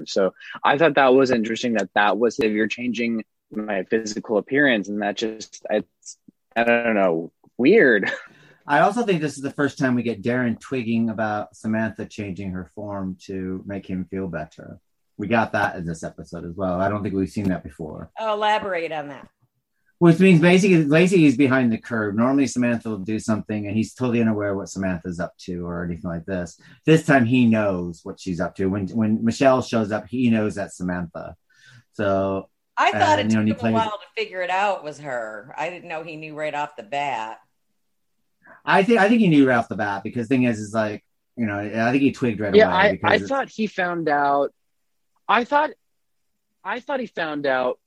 [0.06, 0.32] so
[0.64, 5.02] i thought that was interesting that that was if you're changing my physical appearance and
[5.02, 6.18] that just it's
[6.56, 8.10] i don't know weird
[8.66, 12.52] I also think this is the first time we get Darrin twigging about Samantha changing
[12.52, 14.78] her form to make him feel better.
[15.16, 16.80] We got that in this episode as well.
[16.80, 18.12] I don't think we've seen that before.
[18.16, 19.28] Oh, elaborate on that.
[20.00, 22.16] Which means basically, basically he's behind the curve.
[22.16, 26.10] Normally Samantha will do something and he's totally unaware what Samantha's up to or anything
[26.10, 26.58] like this.
[26.84, 28.66] This time he knows what she's up to.
[28.66, 31.36] When when Michelle shows up, he knows that's Samantha.
[31.92, 34.06] So I uh, thought And, it you know, took and he him a while to
[34.16, 35.54] figure it out was her.
[35.56, 37.38] I didn't know he knew right off the bat.
[38.64, 41.04] I think I think he knew right off the bat because thing is is like
[41.36, 43.00] you know I think he twigged right yeah away.
[43.02, 44.52] i, I thought he found out
[45.28, 45.70] i thought
[46.62, 47.79] i thought he found out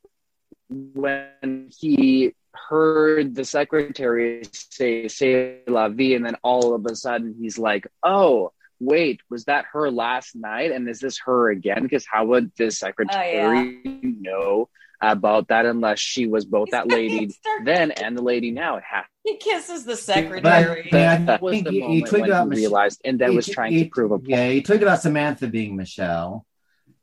[0.93, 2.33] when he
[2.69, 7.87] heard the secretary say say la vie and then all of a sudden he's like
[8.03, 10.71] oh wait was that her last night?
[10.71, 11.83] And is this her again?
[11.83, 14.67] Because how would the oh, secretary know
[15.01, 17.33] about that unless she was both that lady
[17.63, 18.77] then and the lady now?
[18.77, 20.89] It has he kisses the secretary.
[20.91, 23.01] Yeah, I that was think the he- he moment tweeted when about he Mich- realized
[23.05, 25.47] and then he- was trying he- to prove a point Yeah, he tweeted about Samantha
[25.47, 26.45] being Michelle.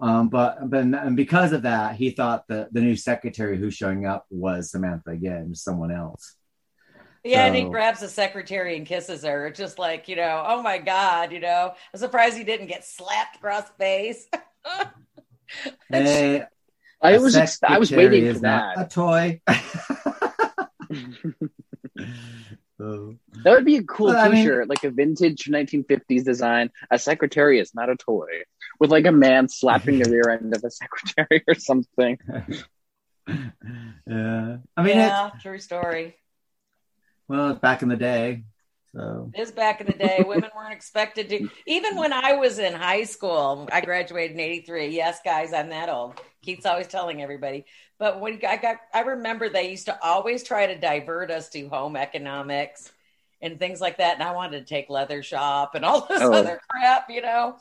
[0.00, 4.06] Um, but but and because of that, he thought that the new secretary who's showing
[4.06, 6.36] up was Samantha again, someone else.
[7.22, 9.46] Yeah, and he grabs the secretary and kisses her.
[9.48, 12.82] It's just like, you know, oh my God, you know, I'm surprised he didn't get
[12.84, 14.26] slapped across the face.
[15.90, 16.44] And Hey,
[17.02, 18.86] I a was ex- I was waiting is for not that.
[18.86, 19.40] A toy.
[22.78, 26.70] So, That would be a cool Well, I mean- T-shirt, like a vintage 1950s design.
[26.90, 28.26] A secretary is not a toy,
[28.80, 32.18] with like a man slapping the rear end of a secretary or something.
[33.28, 36.16] yeah, I mean, yeah, true story.
[37.28, 38.44] well, it's back in the day.
[38.92, 40.24] So It is back in the day.
[40.26, 41.48] Women weren't expected to.
[41.66, 44.88] Even when I was in high school, I graduated in '83.
[44.88, 46.20] Yes, guys, I'm that old.
[46.42, 47.66] Keith's always telling everybody.
[48.00, 51.68] But when I got, I remember they used to always try to divert us to
[51.68, 52.90] home economics
[53.42, 54.14] and things like that.
[54.14, 56.32] And I wanted to take leather shop and all this Oh.
[56.32, 57.58] other crap, you know.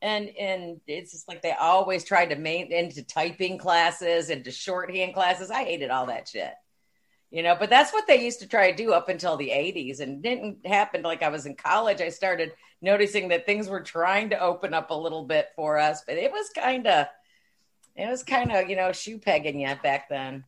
[0.00, 5.14] And and it's just like they always tried to main into typing classes, into shorthand
[5.14, 5.50] classes.
[5.50, 6.52] I hated all that shit.
[7.30, 10.00] You know but that's what they used to try to do up until the 80s
[10.00, 12.00] and didn't happen like i was in college.
[12.00, 16.02] I started noticing that things were trying to open up a little bit for us
[16.06, 17.06] but it was kind of
[17.98, 20.44] it was kind of you know shoe pegging yet back then.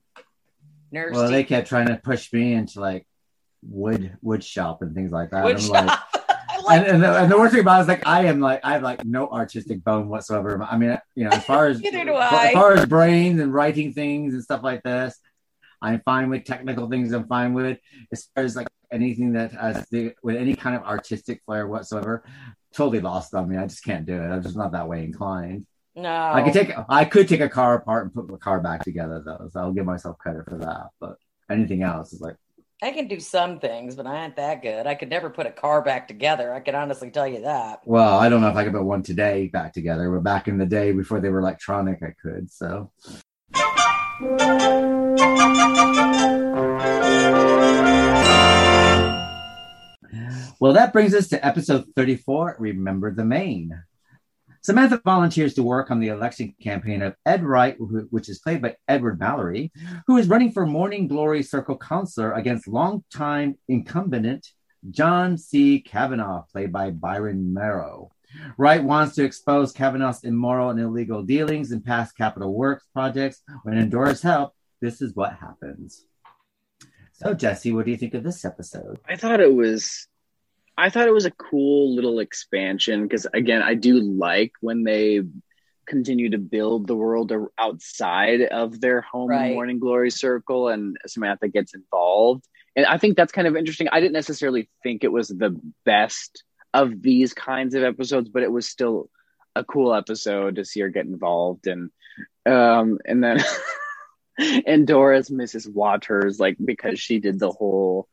[0.92, 3.06] Nerves well, they kept trying to push me into like
[3.62, 5.44] wood wood shop and things like that.
[5.44, 5.86] wood I'm shop.
[6.14, 6.19] like,
[6.68, 8.72] and, and, the, and the worst thing about it is like I am like I
[8.72, 10.62] have like no artistic bone whatsoever.
[10.62, 12.46] I mean, you know, as far as Neither do I.
[12.48, 15.18] as far as brains and writing things and stuff like this,
[15.82, 17.12] I'm fine with technical things.
[17.12, 17.78] I'm fine with
[18.12, 22.24] as far as like anything that has the, with any kind of artistic flair whatsoever.
[22.74, 23.56] Totally lost on me.
[23.56, 24.26] I just can't do it.
[24.26, 25.66] I'm just not that way inclined.
[25.96, 26.08] no.
[26.32, 29.22] I could take I could take a car apart and put the car back together
[29.24, 30.88] though, so I'll give myself credit for that.
[31.00, 31.16] But
[31.50, 32.36] anything else is like
[32.82, 34.86] I can do some things, but I ain't that good.
[34.86, 36.54] I could never put a car back together.
[36.54, 37.82] I can honestly tell you that.
[37.84, 40.56] Well, I don't know if I could put one today back together, but back in
[40.56, 42.50] the day before they were electronic, I could.
[42.50, 42.90] So,
[50.58, 53.82] well, that brings us to episode 34 Remember the Maine.
[54.62, 58.76] Samantha volunteers to work on the election campaign of Ed Wright, which is played by
[58.86, 59.72] Edward Mallory,
[60.06, 64.46] who is running for Morning Glory Circle Counselor against longtime incumbent
[64.90, 65.80] John C.
[65.80, 68.12] Kavanaugh, played by Byron Morrow.
[68.56, 73.42] Wright wants to expose Kavanaugh's immoral and illegal dealings in past capital works projects.
[73.62, 76.04] When Endora's help, this is what happens.
[77.12, 79.00] So, Jesse, what do you think of this episode?
[79.06, 80.06] I thought it was
[80.80, 85.20] I thought it was a cool little expansion because again, I do like when they
[85.86, 89.52] continue to build the world outside of their home Right.
[89.52, 92.44] morning glory circle and Samantha gets involved.
[92.76, 93.88] And I think that's kind of interesting.
[93.92, 98.52] I didn't necessarily think it was the best of these kinds of episodes, but it
[98.52, 99.10] was still
[99.56, 101.90] a cool episode to see her get involved and
[102.46, 103.42] um and then
[104.66, 105.70] and Doris Mrs.
[105.70, 108.08] Waters like because she did the whole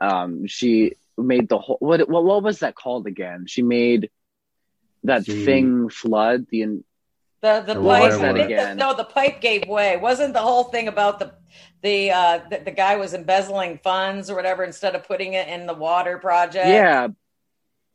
[0.00, 3.46] um she made the whole what what what was that called again?
[3.46, 4.10] She made
[5.04, 6.84] that She- thing flood the in,
[7.40, 8.40] The the, The pipe water I think one.
[8.40, 8.76] Again.
[8.76, 9.96] the- no the pipe gave way.
[9.96, 11.34] Wasn't the whole thing about the
[11.82, 15.66] the uh the, the guy was embezzling funds or whatever instead of putting it in
[15.66, 16.66] the water project?
[16.68, 17.08] yeah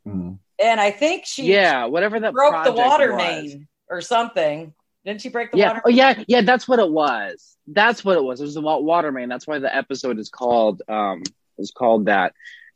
[0.04, 0.32] Hmm.
[0.62, 3.18] And I think she yeah whatever that broke the water was.
[3.18, 4.72] main or something.
[5.04, 5.82] Didn't she break the yeah water?
[5.86, 9.10] oh yeah yeah that's what it was that's what it was it was the water
[9.12, 11.22] main that's why the episode is called um
[11.58, 12.32] is called that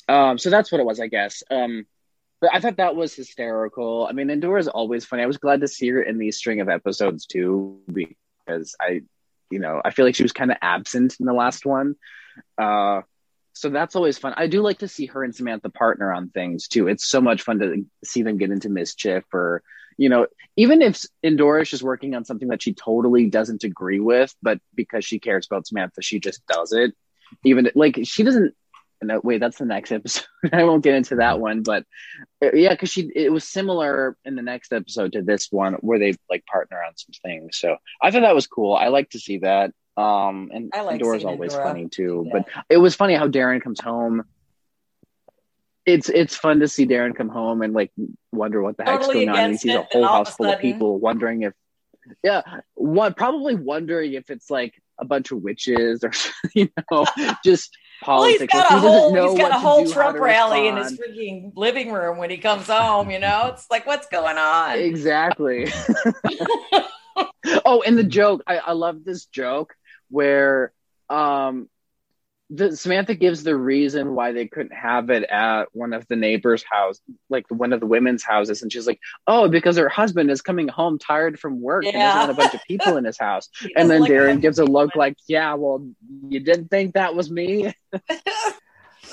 [0.08, 1.86] um so that's what it was I guess um
[2.40, 5.60] but I thought that was hysterical I mean Endora is always funny I was glad
[5.60, 9.02] to see her in these string of episodes too because I
[9.50, 11.96] you know I feel like she was kind of absent in the last one
[12.56, 13.02] uh
[13.58, 14.34] so that's always fun.
[14.36, 16.86] I do like to see her and Samantha partner on things too.
[16.86, 19.64] It's so much fun to see them get into mischief or,
[19.96, 23.98] you know, even if Endora is just working on something that she totally doesn't agree
[23.98, 26.94] with, but because she cares about Samantha, she just does it.
[27.44, 28.54] Even like she doesn't.
[29.02, 30.26] No, wait, that's the next episode.
[30.52, 31.84] I won't get into that one, but
[32.42, 35.98] uh, yeah, because she it was similar in the next episode to this one where
[35.98, 37.58] they like partner on some things.
[37.58, 38.74] So I thought that was cool.
[38.74, 39.72] I like to see that.
[39.96, 42.24] Um, and I like Endora's seeing always Endora funny too.
[42.24, 44.24] do But it was funny how Darrin comes home.
[45.86, 47.92] It's it's fun to see Darrin come home and like
[48.32, 49.38] wonder what the heck's going on.
[49.38, 51.54] And he sees a whole and all of house full of sudden- people wondering if,
[52.22, 52.42] yeah,
[52.74, 56.12] one probably wondering if it's like a bunch of witches or
[56.54, 57.06] you know
[57.44, 60.98] just Well, he's got Like, a whole he's got a whole Trump rally in his
[60.98, 63.10] freaking living room when he comes home.
[63.10, 64.78] You know, it's like what's going on?
[64.78, 65.66] Exactly.
[67.64, 69.74] oh, and the joke, I, I love this joke
[70.10, 70.72] where
[71.10, 71.68] um
[72.50, 76.64] the Samantha gives the reason why they couldn't have it at one of the neighbors'
[76.68, 80.40] house, like one of the women's houses, and she's like, "Oh, because her husband is
[80.40, 82.04] coming home tired from work and Yeah.
[82.06, 84.58] doesn't want a bunch of people in his house." And then like Darrin bunch gives
[84.58, 84.98] a look people.
[85.00, 85.86] like, "Yeah, well,
[86.28, 87.72] you didn't think that was me."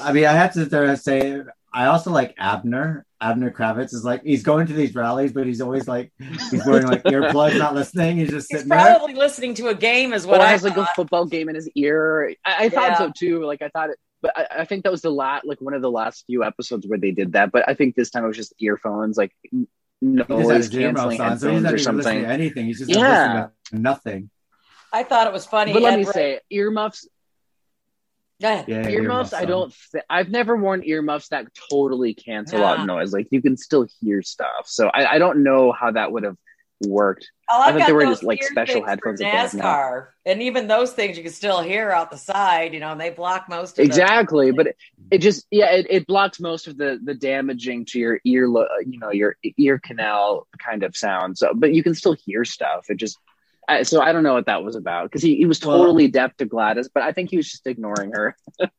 [0.02, 1.41] I mean, I have to there and say,
[1.76, 3.06] I also like Abner.
[3.22, 6.12] Abner Kravitz is like he's going to these rallies, but he's always like
[6.52, 8.18] he's wearing like earplugs, not listening.
[8.18, 8.80] He's just He's sitting there.
[8.98, 11.56] probably listening to a game, is what or I has like a football game in
[11.56, 12.34] his ear.
[12.46, 12.98] I, I thought Yeah.
[12.98, 13.44] so too.
[13.44, 15.82] Like I thought it, but I, I think that was the last, like one of
[15.82, 17.52] the last few episodes where they did that.
[17.52, 19.68] But I think this time it was just earphones, like n-
[20.02, 22.26] He just had noise canceling on, so he's headphones not or something.
[22.26, 22.66] anything.
[22.68, 23.00] He's just Yeah.
[23.10, 24.30] listening to nothing.
[24.94, 25.74] I thought it was funny.
[25.74, 27.08] But let Ed me Wright- say, earmuffs.
[28.41, 28.65] Go ahead.
[28.67, 29.74] Yeah, Earmuffs, I don't.
[29.93, 33.13] Th- I've never worn earmuffs that totally cancel out noise.
[33.13, 34.65] Like you can still hear stuff.
[34.65, 36.36] So I, I don't know how that would have
[36.86, 37.32] worked.
[37.50, 39.52] Oh, I I've thought got they were those just, like, special things for headphones that
[39.54, 39.60] they.
[39.60, 42.74] NASCAR, and even those things you can still hear out the side.
[42.74, 44.78] You know, and they block most of the- Exactly, but it,
[45.12, 48.67] it just yeah, it, it blocks most of the the damaging to your ear, lo-
[48.86, 51.38] you know, your ear canal kind of sound.
[51.38, 52.88] So, but you can still hear stuff.
[52.89, 53.17] It just
[53.67, 56.08] I, so I don't know what that was about because he, he was Well- totally
[56.08, 58.36] deaf to Gladys, but I think he was just ignoring her.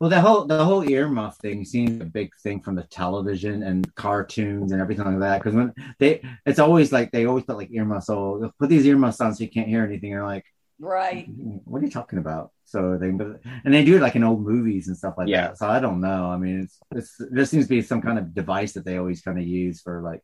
[0.00, 3.94] Well, the whole the whole earmuff thing seems a big thing from the television and
[3.96, 5.38] cartoons and everything like that.
[5.42, 8.08] Because when they, it's always like they always put like earmuffs.
[8.08, 10.08] Oh, they'll put these earmuffs on so you can't hear anything.
[10.12, 10.46] You're like,
[10.78, 11.28] Right.
[11.66, 12.52] What are you talking about?
[12.64, 15.48] So they and they do it like in old movies and stuff like Yeah.
[15.48, 15.58] that.
[15.58, 16.30] So I don't know.
[16.30, 19.20] I mean, it's, it's there seems to be some kind of device that they always
[19.20, 20.22] kind of use for like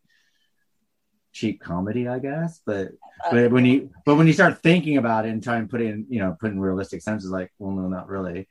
[1.37, 2.61] cheap comedy, I guess.
[2.65, 2.87] But
[3.25, 5.81] Uh, but when you but when you start thinking about it and try and put
[5.81, 8.49] in you know put in realistic senses, like well no not really.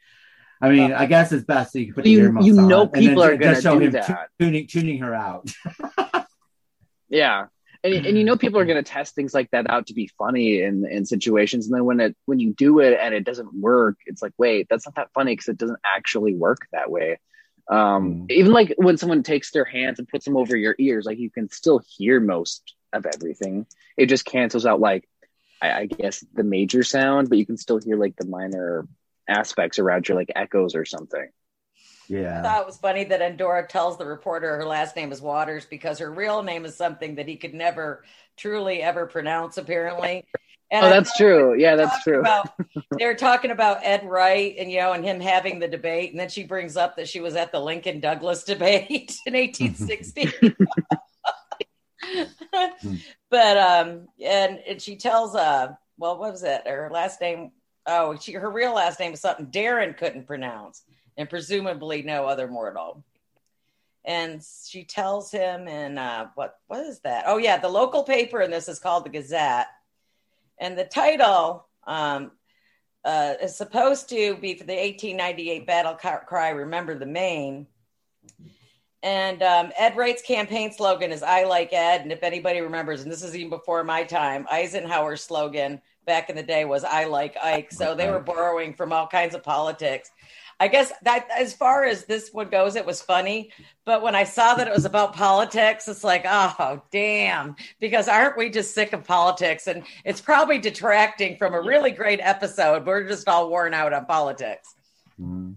[0.62, 2.68] I mean, I guess it's best that you can put the You- earmuffs you on
[2.68, 4.30] know people are gonna show do him that.
[4.40, 5.44] tuning tuning her out.
[7.10, 7.48] Yeah.
[7.84, 10.10] And, and you know people are going to test things like that out to be
[10.18, 13.54] funny in in situations and then when it when you do it and it doesn't
[13.54, 17.20] work it's like wait that's not that funny because it doesn't actually work that way
[17.70, 18.32] um Mm.
[18.32, 21.30] even like when someone takes their hands and puts them over your ears like you
[21.30, 23.66] can still hear most of everything
[23.98, 25.08] it just cancels out like
[25.62, 28.88] I, I guess the major sound but you can still hear like the minor
[29.28, 31.30] aspects around you like echoes or something
[32.08, 32.40] Yeah.
[32.40, 35.66] I thought it was funny that Endora tells the reporter her last name is Waters
[35.66, 38.04] because her real name is something that he could never
[38.38, 40.26] truly ever pronounce, apparently.
[40.72, 42.50] And oh that's true yeah that's true About,
[43.00, 46.20] they were talking about Ed Wright and you know, and him having the debate, and
[46.20, 50.32] then she brings up that she was at the Lincoln Douglas debate in 1860.
[53.30, 56.68] but um, and, and she tells uh, well, what was it?
[56.68, 57.52] Her last name.
[57.88, 60.84] Oh, she her real last name is something Darrin couldn't pronounce,
[61.18, 63.04] and presumably no other mortal.
[64.04, 67.26] And she tells him, and uh, what what is that?
[67.28, 69.68] Oh yeah, the local paper and this is called the Gazette,
[70.60, 72.32] and the title um,
[73.04, 77.68] uh, is supposed to be for the 1898 battle cry, "Remember the Maine."
[79.06, 83.12] And um, Ed Wright's campaign slogan is "I like Ed." And if anybody remembers, and
[83.12, 87.38] this is even before my time, Eisenhower's slogan back in the day was "I like
[87.38, 90.10] Ike." So they were borrowing from all kinds of politics.
[90.60, 93.52] I guess that as far as this one goes, it was funny.
[93.84, 97.58] But when I saw that it was about politics, it's like, oh, damn.
[97.80, 99.68] Because aren't we just sick of politics?
[99.68, 102.86] And it's probably detracting from a really great episode.
[102.86, 104.76] We're just all worn out on politics.
[105.22, 105.56] Mm.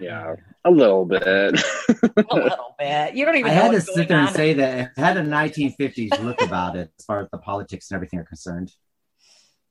[0.00, 0.34] Yeah
[0.64, 3.14] a little bit A little bit.
[3.14, 4.34] You don't even I know had to sit there and on.
[4.34, 7.96] say that it had a 1950s look about it as far as the politics and
[7.96, 8.72] everything are concerned.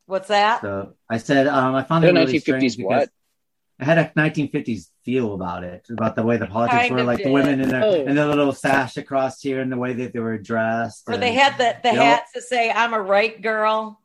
[0.06, 0.62] What's that?
[0.62, 3.10] So I said, um, I found it really 1950s strange because what?
[3.80, 7.06] it had a 1950s feel about it, about the way the politics Kind were, of
[7.06, 7.94] like the women in their Oh.
[8.06, 11.04] in their little sash across here, and the way that they were dressed.
[11.08, 12.04] Or they had the, the Yep.
[12.04, 14.00] hats to say, I'm a right girl.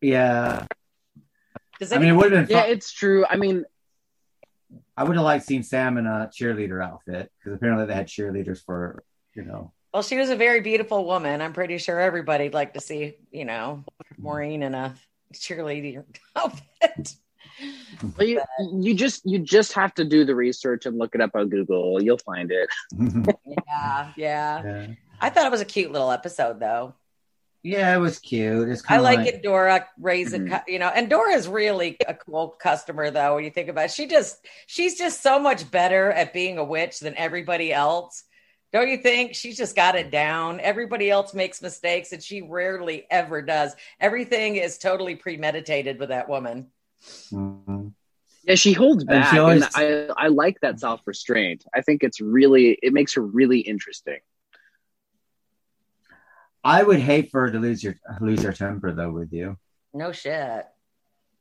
[0.00, 0.64] yeah.
[1.80, 2.56] Does I mean, it would have been.
[2.56, 3.64] yeah it's true i mean
[4.98, 8.64] I would have liked seeing Sam in a cheerleader outfit because apparently they had cheerleaders
[8.64, 9.72] for you know.
[9.94, 11.40] Well, she was a very beautiful woman.
[11.40, 13.84] I'm pretty sure everybody'd like to see, you know,
[14.18, 14.96] Maureen in a
[15.32, 16.04] cheerleader
[16.36, 17.14] outfit.
[18.16, 21.30] Well, you, you just you just have to do the research and look it up
[21.34, 22.02] on Google.
[22.02, 22.68] You'll find it.
[23.68, 24.62] Yeah, yeah.
[24.64, 24.86] yeah.
[25.20, 26.94] I thought it was a cute little episode, though.
[27.62, 28.68] Yeah, it was cute.
[28.68, 30.62] It's I of like like, it, Dora raising, Mhm.
[30.68, 33.34] you know, and Dora's really a cool customer, though.
[33.36, 36.64] When you think about it, she just she's just so much better at being a
[36.64, 38.24] witch than everybody else.
[38.72, 39.34] Don't you think?
[39.34, 40.60] She's just got it down.
[40.60, 43.74] Everybody else makes mistakes, and she rarely ever does.
[43.98, 46.66] Everything is totally premeditated with that woman.
[47.32, 47.92] Mhm.
[48.44, 51.64] Yeah, she holds And back, she always- and I I like that self restraint.
[51.74, 54.20] I think it's really it makes her really interesting.
[56.68, 59.56] I would hate for her to lose your lose her temper though with you.
[59.94, 60.66] No shit.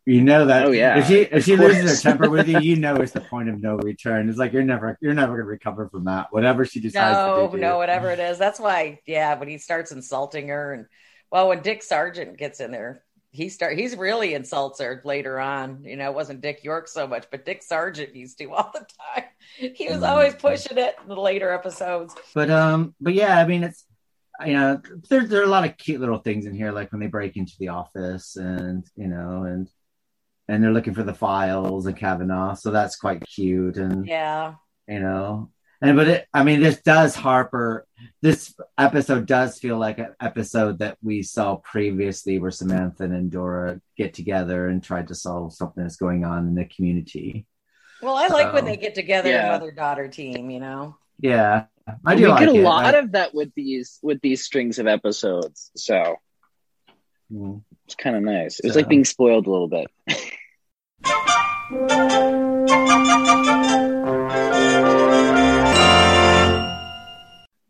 [0.05, 0.65] You know that.
[0.67, 0.99] Oh, yeah.
[0.99, 3.61] If she if she loses her temper with you, you know it's the point of
[3.61, 4.29] no return.
[4.29, 6.27] It's like you're never you're never gonna recover from that.
[6.31, 7.61] Whatever she decides No, to do.
[7.61, 7.77] no, you.
[7.77, 8.37] whatever it is.
[8.37, 10.85] That's why, yeah, when he starts insulting her, and
[11.29, 15.83] well, when Dick Sargent gets in there, he start he's really insults her later on.
[15.83, 18.79] You know, it wasn't Dick York so much, but Dick Sargent used to all the
[19.15, 19.25] time.
[19.57, 20.09] He was Mhm.
[20.09, 22.13] always pushing it in the later episodes.
[22.33, 23.83] But um, but yeah, I mean it's
[24.45, 26.91] you uh, know there there are a lot of cute little things in here, like
[26.91, 29.69] when they break into the office and you know and
[30.47, 34.55] and they're looking for the files and Kavanaugh, so that's quite cute and Yeah,
[34.87, 37.85] you know and but it i mean this does harper
[38.23, 43.79] this episode does feel like an episode that we saw previously where samantha and dora
[43.95, 47.45] get together and tried to solve something that's going on in the community
[48.01, 49.49] well, I like when they get together, yeah.
[49.49, 50.49] mother daughter team.
[50.49, 51.65] You know, yeah
[52.05, 52.63] i do we like get a it.
[52.63, 56.15] lot I- of that with these with these strings of episodes, so
[57.31, 57.61] Mm.
[57.85, 58.59] it's kind of nice.
[58.61, 59.87] It's So- like being spoiled a little bit.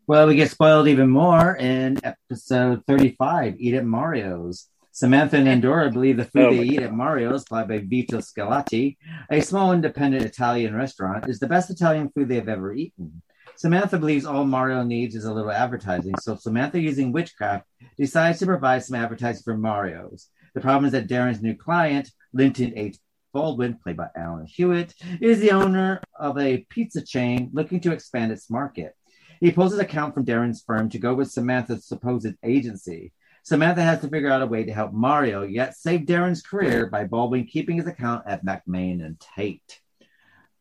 [0.06, 5.90] well we get spoiled even more in episode 35 eat at mario's Samantha and Dora
[5.90, 8.96] believe the food Oh they eat at Mario's, played by Vito Scotti,
[9.30, 13.22] a small independent Italian restaurant, is the best Italian food they have ever eaten.
[13.58, 18.46] Samantha believes all Mario needs is a little advertising, so Samantha, using witchcraft, decides to
[18.46, 20.28] provide some advertising for Mario's.
[20.54, 22.98] The problem is that Darrin's new client, Linton H.
[23.32, 28.30] Baldwin, played by Alan Hewitt, is the owner of a pizza chain looking to expand
[28.30, 28.94] its market.
[29.40, 33.12] He pulls his account from Darrin's firm to go with Samantha's supposed agency.
[33.42, 37.06] Samantha has to figure out a way to help Mario, yet save Darrin's career by
[37.06, 39.80] Baldwin keeping his account at McMahon and Tate.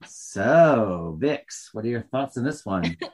[0.05, 2.97] So, Vix, what are your thoughts on this one?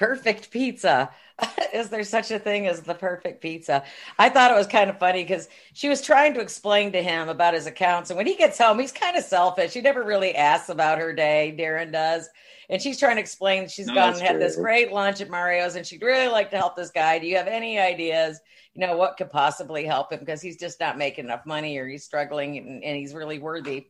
[0.00, 1.10] perfect pizza.
[1.74, 3.84] Is there such a thing as the perfect pizza?
[4.18, 7.28] I thought it was kind of funny because she was trying to explain to him
[7.28, 8.08] about his accounts.
[8.08, 9.74] And when he gets home, he's kind of selfish.
[9.74, 11.52] He never really asks about her day.
[11.52, 12.30] Darrin does.
[12.70, 15.76] And she's trying to explain she's no, gone and had this great lunch at Mario's
[15.76, 17.18] and she'd really like to help this guy.
[17.18, 18.40] Do you have any ideas,
[18.74, 20.20] you know, what could possibly help him?
[20.20, 23.88] Because he's just not making enough money or he's struggling and, and he's really worthy.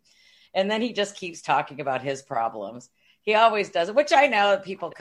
[0.55, 2.91] And then he just keeps talking about his problems
[3.23, 4.93] he always does it, which I know people,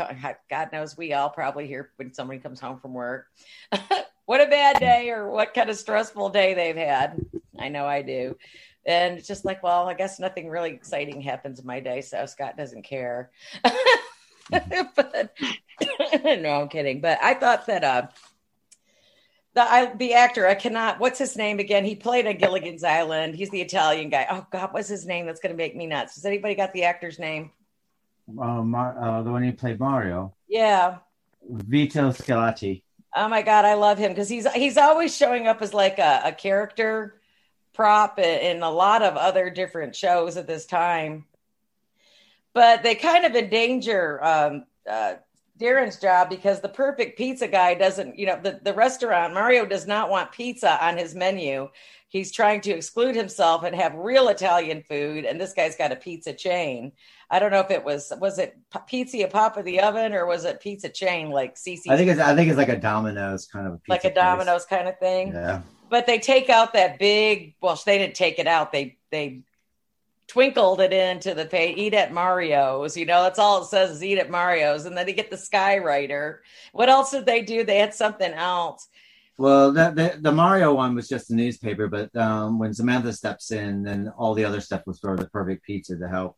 [0.49, 3.27] God knows we all probably hear when somebody comes home from work.
[4.25, 7.19] what a bad day or what kind of stressful day they've had.
[7.57, 8.37] I know I do.
[8.85, 12.25] And it's just like, well, I guess nothing really exciting happens in my day, so
[12.25, 13.31] Scott doesn't care.
[14.49, 15.33] but
[16.23, 16.99] no, I'm kidding.
[16.99, 18.07] But I thought that uh,
[19.53, 20.99] the I, the actor I cannot.
[20.99, 21.85] What's his name again?
[21.85, 23.35] He played on Gilligan's Island.
[23.35, 24.27] He's the Italian guy.
[24.29, 25.25] Oh God, what's his name?
[25.25, 26.15] That's going to make me nuts.
[26.15, 27.51] Has anybody got the actor's name?
[28.37, 30.33] uh, Mar- uh, the one he played Mario.
[30.47, 30.97] Yeah.
[31.49, 32.83] Vito Scarlatti.
[33.15, 36.21] Oh my god, I love him because he's he's always showing up as like a,
[36.25, 37.19] a character
[37.73, 41.25] prop in, in a lot of other different shows at this time.
[42.53, 45.15] But they kind of endanger um, uh,
[45.59, 49.85] Darrin's job because the perfect pizza guy doesn't, you know, the, the restaurant, Mario does
[49.85, 51.69] not want pizza on his menu.
[52.07, 55.25] He's trying to exclude himself and have real Italian food.
[55.25, 56.91] And this guy's got a pizza chain.
[57.29, 58.57] I don't know if it was was it
[58.87, 61.81] Pizza Pop of the Oven or was it Pizza Chain like CC?
[61.89, 64.65] I think it's I think it's like a Domino's kind of a like a Domino's
[64.65, 65.33] kind of thing.
[65.33, 65.61] Yeah.
[65.91, 67.53] But they take out that big.
[67.61, 68.71] Well, they didn't take it out.
[68.71, 69.43] They they
[70.29, 71.73] twinkled it into the pay.
[71.73, 72.95] Eat at Mario's.
[72.95, 75.35] You know, that's all it says is eat at Mario's, and then they get the
[75.35, 76.37] Skywriter.
[76.71, 77.63] What else did they do?
[77.63, 78.87] They had something else.
[79.37, 83.51] Well, the, the, the Mario one was just a newspaper, but um, when Samantha steps
[83.51, 86.35] in, then all the other stuff was for the perfect pizza to help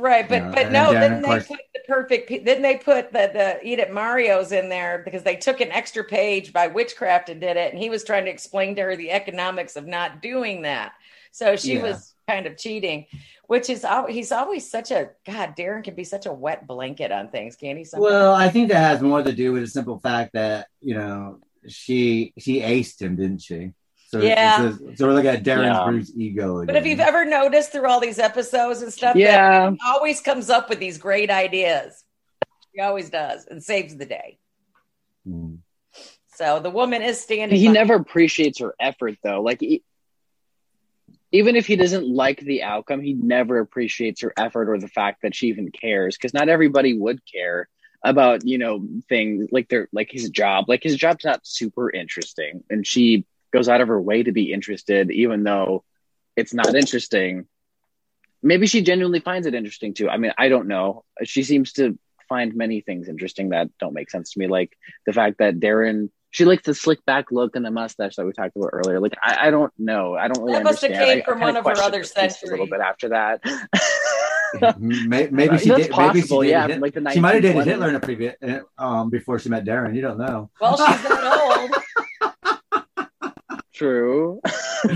[0.00, 2.44] Right, but but no, then they course, put the perfect.
[2.44, 6.02] Then they put the the eat at Mario's in there because they took an extra
[6.04, 9.12] page by witchcraft and did it, and he was trying to explain to her the
[9.12, 10.92] economics of not doing that.
[11.30, 11.82] So she yeah.
[11.82, 13.06] was kind of cheating,
[13.46, 15.54] which is he's always such a God.
[15.54, 17.84] Darrin can be such a wet blanket on things, can he?
[17.84, 18.10] Sometimes?
[18.10, 21.40] Well, I think that has more to do with the simple fact that you know
[21.68, 23.72] she she aced him, didn't she?
[24.08, 24.72] So yeah.
[24.94, 25.84] so we're looking at Darrin's yeah.
[25.84, 26.58] Bruce ego.
[26.58, 26.66] Again.
[26.66, 30.68] But if you've ever noticed through all these episodes and stuff, yeah, always comes up
[30.68, 32.04] with these great ideas.
[32.72, 34.38] He always does and saves the day.
[35.26, 35.58] Mm.
[36.36, 37.58] So the woman is standing.
[37.58, 39.40] He never appreciates her effort, though.
[39.40, 39.82] Like, he,
[41.32, 45.22] even if he doesn't like the outcome, he never appreciates her effort or the fact
[45.22, 46.16] that she even cares.
[46.16, 47.68] Because not everybody would care
[48.04, 50.66] about you know things like their like his job.
[50.68, 54.52] Like his job's not super interesting, and she goes out of her way to be
[54.52, 55.84] interested, even though
[56.36, 57.46] it's not interesting.
[58.42, 60.08] Maybe she genuinely finds it interesting too.
[60.08, 61.04] I mean, I don't know.
[61.24, 61.98] She seems to
[62.28, 66.10] find many things interesting that don't make sense to me, like the fact that Darrin.
[66.36, 69.00] She likes the slick back look and the mustache that we talked about earlier.
[69.00, 70.16] Like I, I don't know.
[70.16, 71.08] I don't really that must understand.
[71.08, 72.42] have came from one of her other centuries.
[72.42, 73.40] A little bit after that.
[74.78, 75.90] maybe, maybe she did.
[75.96, 76.50] Maybe she did.
[76.50, 78.34] Yeah, like the she might have dated Hitler in a previous
[78.76, 79.94] um, before she met Darrin.
[79.94, 80.50] You don't know.
[80.60, 81.70] Well, she's that
[82.92, 83.08] old.
[83.72, 84.42] True.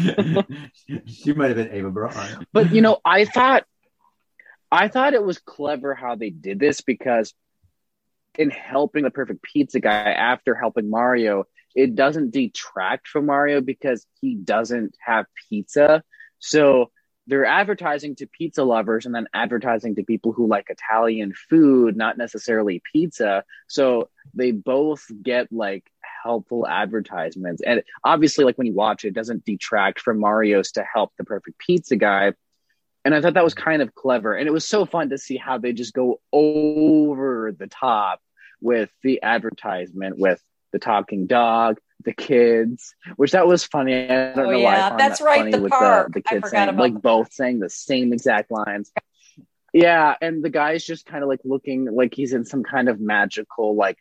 [1.07, 2.47] she might have been Ava Braun.
[2.53, 3.65] But you know, I thought
[4.71, 7.33] I thought it was clever how they did this because
[8.39, 14.07] in helping the perfect pizza guy after helping Mario, it doesn't detract from Mario because
[14.21, 16.03] he doesn't have pizza.
[16.39, 16.91] So
[17.27, 22.19] they're advertising to pizza lovers and then advertising to people who like Italian food, not
[22.19, 23.45] necessarily pizza.
[23.69, 25.85] So they both get like
[26.25, 27.63] helpful advertisements.
[27.65, 31.25] And obviously, like when you watch it, it doesn't detract from Mario's to help the
[31.25, 32.33] perfect pizza guy.
[33.05, 34.35] And I thought that was kind of clever.
[34.35, 38.21] And it was so fun to see how they just go over the top
[38.61, 40.43] with the advertisement with
[40.73, 43.95] the talking dog, the kids, which that was funny.
[44.05, 44.91] I don't oh, know yeah.
[44.91, 44.97] why.
[44.97, 45.53] That's that right.
[45.53, 46.09] the park.
[46.09, 48.93] The, the kids saying, like both saying the same exact lines.
[49.73, 53.01] Yeah, and the guy's just kind of like looking like he's in some kind of
[53.01, 53.99] magical like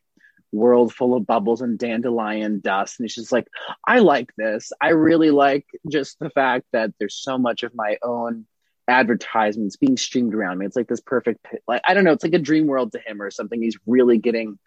[0.52, 3.00] world full of bubbles and dandelion dust.
[3.00, 3.48] And he's just like,
[3.86, 4.72] I like this.
[4.82, 8.46] I really like just the fact that there's so much of my own
[8.90, 10.66] advertisements being streamed around me.
[10.66, 13.22] It's like this perfect, like, I don't know, it's like a dream world to him
[13.22, 13.62] or something.
[13.62, 14.60] He's really getting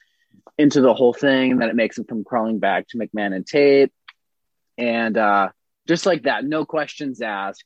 [0.56, 1.52] into the whole thing.
[1.52, 3.92] And then it makes him come crawling back to McMahon and Tate.
[4.78, 5.50] And, uh,
[5.88, 7.64] just like that, no questions asked.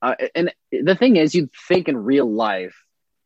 [0.00, 2.76] Uh, and the thing is, you'd think in real life,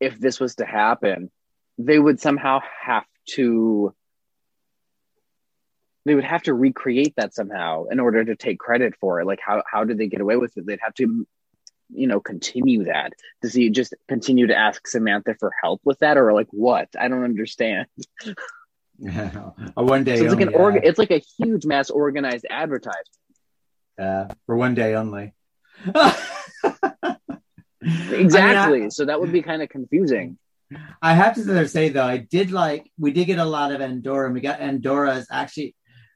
[0.00, 1.30] if this was to happen,
[1.78, 3.04] they would somehow have
[3.34, 3.94] to
[6.04, 9.26] they would have to recreate that somehow in order to take credit for it.
[9.26, 10.66] Like how how did they get away with it?
[10.66, 11.26] They'd have to,
[11.94, 13.12] you know, continue that.
[13.42, 16.88] Does he just continue to ask Samantha for help with that, or like what?
[16.98, 17.86] I don't understand.
[18.98, 19.50] Yeah.
[19.74, 20.16] one day.
[20.18, 23.08] So it's like an org- uh, It's like a huge mass organized advertisement.
[23.98, 25.34] uh, for one day only.
[28.10, 28.90] Exactly.
[28.90, 30.38] so that would be kind of confusing.
[31.02, 34.26] I have to say though, I did like we did get a lot of Endora,
[34.26, 35.74] and we got Endora's actually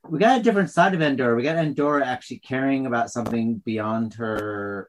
[0.09, 1.35] we got a different side of Endora.
[1.35, 4.89] We got Endora actually caring about something beyond her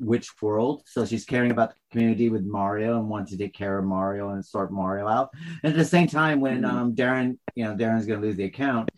[0.00, 0.82] witch world.
[0.86, 4.30] So she's caring about the community with Mario and wants to take care of Mario
[4.30, 5.30] and sort Mario out.
[5.62, 6.70] And at the same time, when Mhm.
[6.70, 8.90] um Darrin, you know, Darrin's gonna lose the account.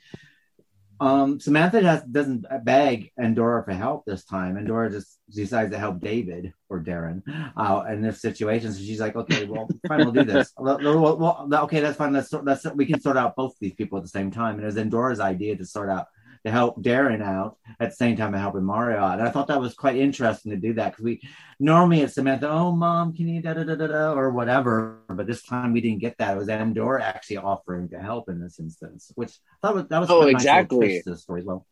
[1.01, 4.59] Um, Samantha has, doesn't beg Endora for help this time.
[4.59, 7.23] Endora just decides to help David or Darrin
[7.57, 8.71] uh, in this situation.
[8.75, 10.53] So she's like, okay, well, fine, we'll do this.
[10.59, 11.17] Well, well,
[11.49, 12.13] well, okay, that's fine.
[12.13, 14.57] Let's, let's we can sort out both these people at the same time.
[14.57, 16.09] And it was Endora's idea to sort out
[16.45, 19.19] to help Darrin out at the same time of helping Mario out.
[19.19, 21.21] And I thought that was quite interesting to do that because we
[21.59, 25.01] normally it's Samantha, oh mom, can you da da da da da or whatever.
[25.09, 26.35] But this time we didn't get that.
[26.35, 29.33] It was Endora actually offering to help in this instance, which
[29.63, 30.79] I thought was, that was Oh, nice exactly.
[30.79, 31.67] twist to the story as well.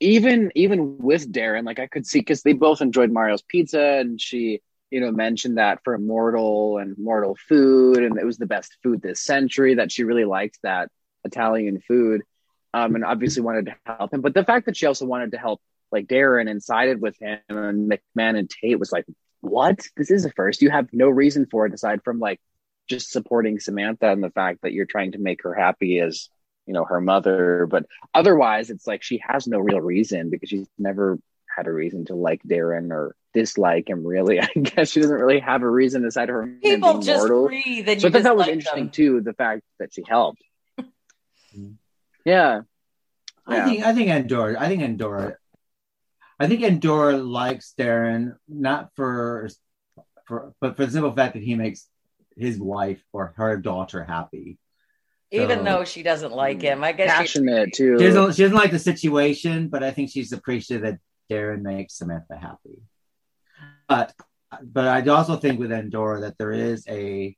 [0.00, 4.20] even even with Darrin, like I could see because they both enjoyed Mario's pizza, and
[4.20, 4.60] she,
[4.90, 9.02] you know, mentioned that for Immortal and Mortal food, and it was the best food
[9.02, 9.74] this century.
[9.74, 10.90] That she really liked that
[11.24, 12.22] Italian food,
[12.84, 14.20] um, and obviously wanted to help him.
[14.20, 15.60] But the fact that she also wanted to help
[15.90, 19.06] like Darrin and sided with him, and McMahon and Tate was like,
[19.40, 19.78] "What?
[19.96, 20.62] This is a first.
[20.62, 22.40] You have no reason for it aside from like
[22.88, 26.28] just supporting Samantha and the fact that you're trying to make her happy as."
[26.66, 30.66] You know, her mother, but otherwise it's like she has no real reason because she's
[30.78, 31.18] never
[31.48, 34.38] had a reason to like Darrin or dislike him really.
[34.42, 37.46] I guess she doesn't really have a reason aside her him People being just mortal.
[37.46, 38.92] breathe and So you I thought that was like interesting them.
[38.92, 40.42] too, the fact that she helped.
[42.28, 42.60] Yeah.
[43.46, 44.60] I think I think Endora.
[44.60, 45.36] I think Endora.
[46.38, 49.48] I think Endora likes Darrin not for
[50.26, 51.88] for but for the simple fact that he makes
[52.36, 54.58] his wife or her daughter happy.
[55.30, 57.98] Even So- though she doesn't like him, I guess she, Passionate too.
[57.98, 61.94] She doesn't, she doesn't like the situation, but I think she's appreciative that Darrin makes
[61.94, 62.82] Samantha happy.
[63.88, 64.14] But
[64.62, 67.36] but I also think with Endora that there is a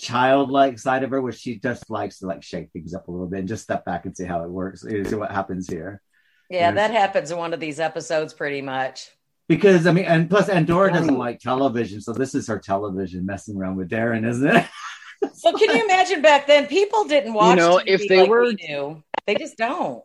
[0.00, 3.26] childlike side of her where she just likes to like shake things up a little
[3.26, 6.00] bit and just step back and see how it works, see what happens here.
[6.48, 6.74] yeah, Yes.
[6.76, 9.08] that happens in one of these episodes pretty much.
[9.48, 13.56] Because I mean, and plus Endora doesn't like television, so this is her television messing
[13.56, 14.66] around with Darrin, isn't it?
[15.34, 16.66] so can you imagine back then?
[16.66, 17.58] People didn't watch.
[17.58, 20.02] know, TV if they like were- we do, they just don't.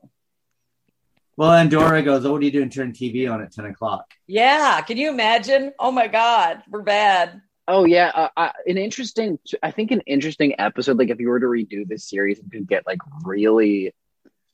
[1.38, 2.70] well, Endora goes, "Oh, what are you doing?
[2.70, 5.74] Turn TV on at ten o'clock." Yeah, can you imagine?
[5.80, 7.42] Oh my God, we're bad.
[7.68, 9.40] Oh yeah, uh, uh, an interesting.
[9.64, 10.98] I think an interesting episode.
[11.00, 13.94] Like if you were to redo this series and could get like really,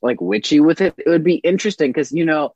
[0.00, 2.54] like witchy with it, it would be interesting because you know,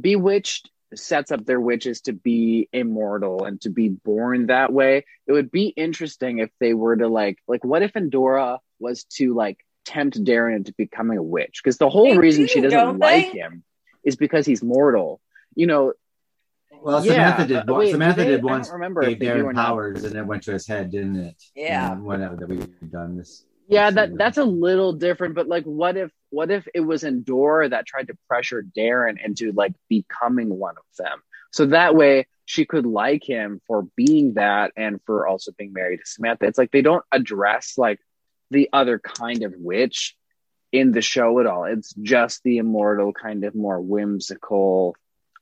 [0.00, 5.04] Bewitched sets up their witches to be immortal and to be born that way.
[5.26, 9.34] It would be interesting if they were to like, like what if Endora was to
[9.34, 11.60] like tempt Darrin into becoming a witch?
[11.62, 13.38] Because the whole They reason do, she doesn't like they?
[13.38, 13.64] him
[14.04, 15.20] is because he's mortal.
[15.54, 15.92] You know,
[16.84, 17.70] Well, Yeah, Samantha did.
[17.70, 18.70] wait, Samantha do they- did once.
[18.70, 19.66] remember gave if they do Darrin or not.
[19.66, 21.42] powers, and it went to his head, didn't it?
[21.56, 21.92] Yeah.
[21.92, 23.44] And whatever that we've done this.
[23.68, 24.18] Yeah, this that season.
[24.18, 28.08] that's a little different, but like what if what if it was Endora that tried
[28.08, 31.22] to pressure Darrin into like becoming one of them?
[31.52, 36.00] So that way she could like him for being that and for also being married
[36.00, 36.44] to Samantha.
[36.44, 38.00] It's like they don't address like
[38.50, 40.14] the other kind of witch
[40.72, 41.64] in the show at all.
[41.64, 44.94] It's just the immortal kind of more whimsical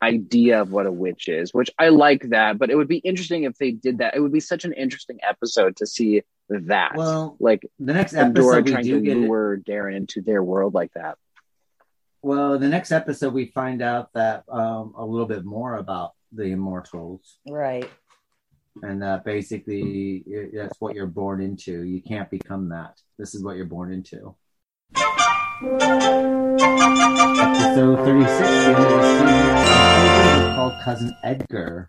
[0.02, 3.44] idea of what a witch is, which I like that, but it would be interesting
[3.44, 4.14] if they did that.
[4.16, 6.92] It would be such an interesting episode to see that.
[6.96, 9.16] Well, like the next episode we trying do to get.
[9.16, 11.16] lure Darrin into their world like that.
[12.22, 16.44] Well, the next episode we find out that um, a little bit more about the
[16.44, 17.88] immortals, Right.
[18.82, 21.82] and that basically that's what you're born into.
[21.82, 23.00] You can't become that.
[23.18, 24.34] This is what you're born into.
[25.64, 25.78] Episode
[28.04, 29.02] 36, the end of the
[30.26, 31.88] season, called Cousin Edgar.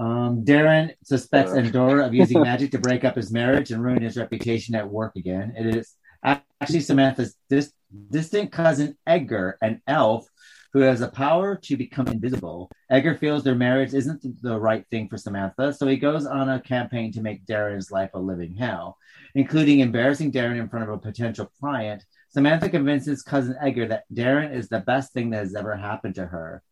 [0.00, 1.52] Um, Darrin suspects.
[1.52, 5.16] Endora of using magic to break up his marriage and ruin his reputation at work
[5.16, 5.52] again.
[5.54, 7.74] It is actually Samantha's dis-
[8.10, 10.26] distant cousin Edgar, an elf
[10.72, 12.70] who has the power to become invisible.
[12.90, 16.60] Edgar feels their marriage isn't the right thing for Samantha, so he goes on a
[16.60, 18.96] campaign to make Darrin's life a living hell,
[19.34, 22.02] including embarrassing Darrin in front of a potential client.
[22.36, 26.26] Samantha convinces cousin Edgar that Darrin is the best thing that has ever happened to
[26.26, 26.62] her.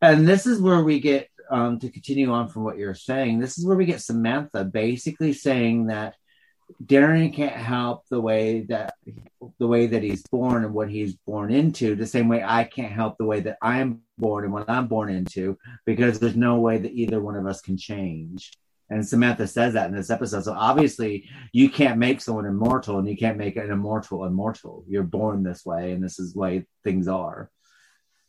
[0.00, 3.38] And this is where we get um, to continue on from what you're saying.
[3.38, 6.14] This is where we get Samantha basically saying that
[6.82, 8.94] Darrin can't help the way that
[9.58, 12.94] the way that he's born and what he's born into, the same way I can't
[12.94, 16.78] help the way that I'm born and what I'm born into, because there's no way
[16.78, 18.52] that either one of us can change.
[18.92, 20.44] And Samantha says that in this episode.
[20.44, 24.84] So obviously, you can't make someone immortal, and you can't make an immortal immortal.
[24.86, 27.50] You're born this way, and this is the way things are.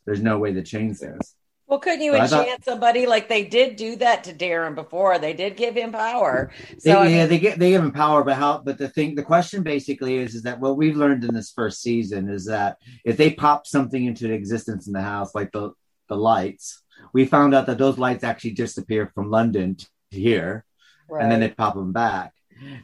[0.06, 1.36] There's no way to change this.
[1.66, 5.18] Well, couldn't you I enchant somebody like they did do that to Darrin before?
[5.18, 6.50] They did give him power.
[6.70, 8.58] They, So I yeah, they get they give him power, but how?
[8.58, 11.80] But the thing, the question basically is, is that what we've learned in this first
[11.80, 15.72] season is that if they pop something into existence in the house, like the
[16.08, 16.82] the lights,
[17.14, 19.76] we found out that those lights actually disappear from London
[20.14, 20.64] here,
[21.10, 22.32] and then they pop them back.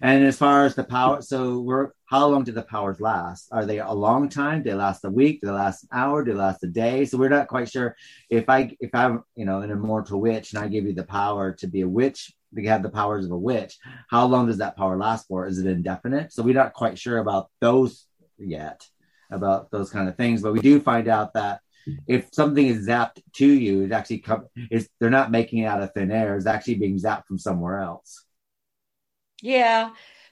[0.03, 3.49] And as far as the power, so we're how long do the powers last?
[3.53, 4.62] Are they a long time?
[4.62, 5.41] Do they last a week?
[5.41, 6.24] Do they last an hour?
[6.24, 7.05] Do they last a day?
[7.05, 7.97] So we're not quite sure.
[8.28, 11.53] If I if I'm you know an immortal witch and I give you the power
[11.55, 13.78] to be a witch, to have the powers of a witch,
[14.09, 15.47] how long does that power last for?
[15.47, 16.33] Is it indefinite?
[16.33, 18.07] So we're not quite sure about those
[18.39, 18.85] yet,
[19.31, 20.43] about those kind of things.
[20.43, 21.61] But we do find out that
[22.07, 24.47] if something is zapped to you, it actually come.
[24.70, 26.37] It's they're not making it out of thin air.
[26.37, 28.24] It's actually being zapped from somewhere else.
[29.43, 29.91] yeah,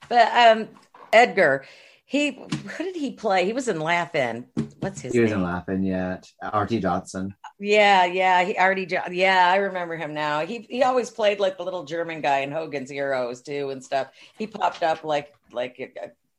[0.08, 0.68] but um,
[1.12, 1.64] Edgar,
[2.04, 3.44] he who did he play?
[3.44, 4.46] He was in Laugh-In.
[4.80, 5.22] What's his He name?
[5.22, 6.30] wasn't laughing yet.
[6.42, 7.34] Arte Johnson.
[7.60, 8.86] Yeah, yeah, he already.
[9.10, 10.46] Yeah, I remember him now.
[10.46, 14.08] He he always played like the little German guy in Hogan's Heroes too and stuff.
[14.36, 15.76] He popped up like like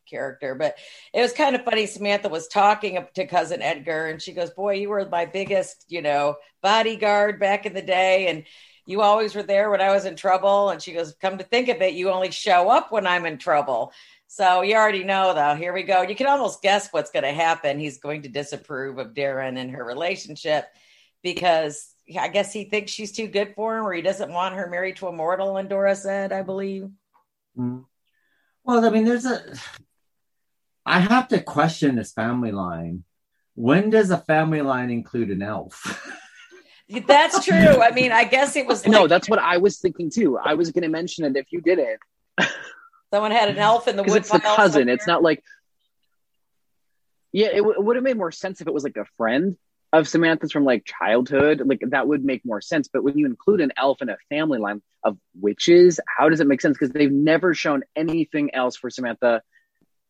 [0.09, 0.75] character, but
[1.13, 1.85] it was kind of funny.
[1.85, 6.01] Samantha was talking to cousin Edgar, and she goes, "Boy, you were my biggest, you
[6.01, 8.43] know, bodyguard back in the day, and."
[8.85, 10.71] You always were there when I was in trouble.
[10.71, 13.37] And she goes, Come to think of it, you only show up when I'm in
[13.37, 13.93] trouble.
[14.31, 15.55] So you already know, though.
[15.55, 16.03] Here we go.
[16.03, 17.79] You can almost guess what's going to happen.
[17.79, 20.65] He's going to disapprove of Darrin and her relationship
[21.23, 24.69] because I guess he thinks she's too good for him, or he doesn't want her
[24.69, 25.57] married to a mortal.
[25.57, 26.89] And Dora said, I believe.
[27.57, 27.85] Mm.
[28.63, 29.41] Well, I mean, there's a.
[30.89, 33.03] I have to question this family line.
[33.55, 36.01] When does a family line include an elf?
[37.07, 37.81] That's true.
[37.81, 40.39] I mean, I guess it was No, that's what I was thinking too.
[40.39, 41.99] I was going to mention it if you did it
[43.13, 44.89] someone had an elf in the because wood it's the pile cousin.
[44.89, 45.43] It's not like
[47.31, 47.47] yeah.
[47.47, 49.55] It, w- it would have made more sense if it was like a friend
[49.93, 51.61] of Samantha's from like childhood.
[51.65, 52.87] Like that would make more sense.
[52.91, 56.47] But when you include an elf in a family line of witches, how does it
[56.47, 56.77] make sense?
[56.77, 59.41] Because they've never shown anything else for Samantha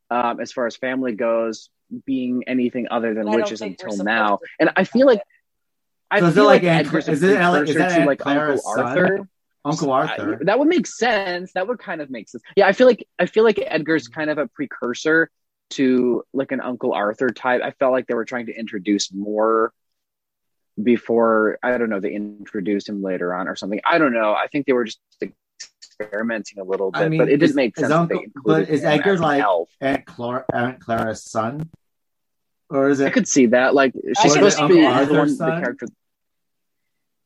[0.10, 1.70] um, as far as family goes,
[2.06, 4.40] being anything other than witches until now.
[4.60, 5.22] And I feel like.
[6.12, 7.96] I So is it feel like like, Aunt- Edgar's a is it Alec- is precursor
[7.96, 8.86] that to like Clara's Uncle son?
[9.00, 9.30] Arthur.
[9.66, 10.36] Uncle Arthur.
[10.42, 11.54] I- that would make sense.
[11.54, 12.44] That would kind of make sense.
[12.56, 15.30] Yeah, I feel like I feel like Edgar's kind of a precursor
[15.72, 17.62] to like an Uncle Arthur type.
[17.64, 19.72] I felt like they were trying to introduce more
[20.82, 23.82] before I don't know, they introduced him later on or something.
[23.86, 24.34] I don't know.
[24.34, 25.00] I think they were just
[26.00, 27.90] experimenting a little bit, I mean, but it didn't make is sense.
[27.90, 29.70] that Uncle- they included but is Edgar like- elf.
[29.82, 31.70] Aunt, Clara, Aunt Clara's son?
[32.70, 33.08] Or is it?
[33.08, 33.74] I could see that.
[33.74, 35.62] Like she's supposed to Uncle be the Arthur's one the son?
[35.62, 35.88] character.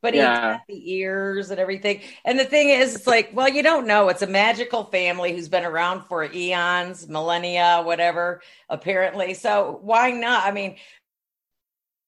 [0.01, 0.53] but he's Yeah.
[0.55, 2.01] got the ears and everything.
[2.25, 4.09] And the thing is, it's like, well, you don't know.
[4.09, 9.33] It's a magical family who's been around for eons, millennia, whatever, apparently.
[9.33, 10.45] So why not?
[10.45, 10.75] I mean,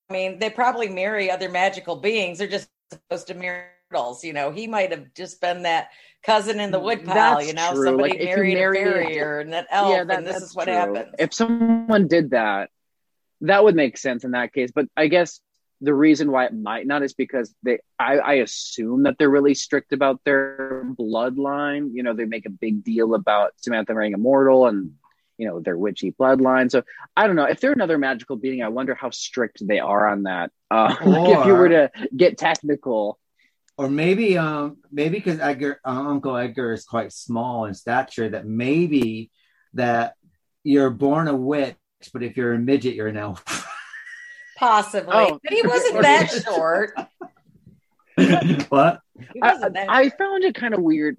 [0.10, 2.38] I mean, they probably marry other magical beings.
[2.40, 4.24] They're just supposed to marry mortals.
[4.26, 5.90] You know, he might have just been that
[6.26, 7.36] cousin in the wood pile.
[7.36, 7.86] That's you know, true.
[7.86, 10.74] somebody Like, if you married a farrier and an elf, and this is what true.
[10.74, 11.16] happens.
[11.20, 12.70] If someone did that,
[13.42, 14.72] that would make sense in that case.
[14.74, 15.40] But I guess
[15.82, 19.54] the reason why it might not is because they I, I assume that they're really
[19.54, 21.92] strict about their bloodline.
[21.94, 24.94] You know, they make a big deal about Samantha marrying a mortal and
[25.38, 26.72] you know their witchy bloodline.
[26.72, 26.84] So
[27.16, 27.46] I don't know.
[27.46, 30.52] If they're another magical being, I wonder how strict they are on that.
[30.72, 33.20] Uh, like if you were to get technical.
[33.78, 38.46] Or maybe um maybe because Edgar uh, Uncle Edgar is quite small in stature that
[38.46, 39.32] maybe
[39.74, 40.16] that
[40.64, 41.76] you're born a witch,
[42.14, 43.44] but if you're a midget, you're an elf.
[44.58, 45.40] Possibly, Oh.
[45.44, 46.94] but he wasn't that short.
[48.70, 49.02] what?
[49.42, 51.18] I, I found it kind of weird.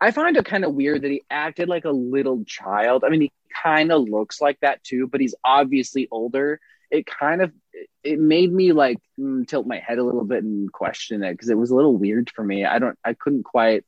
[0.00, 3.04] I find it kind of weird that he acted like a little child.
[3.04, 3.32] I mean, he
[3.62, 6.60] kind of looks like that too, but he's obviously older.
[6.90, 7.52] It kind of
[8.02, 11.50] it made me like mm, tilt my head a little bit and question it because
[11.50, 12.64] it was a little weird for me.
[12.64, 13.84] I don't, I couldn't quite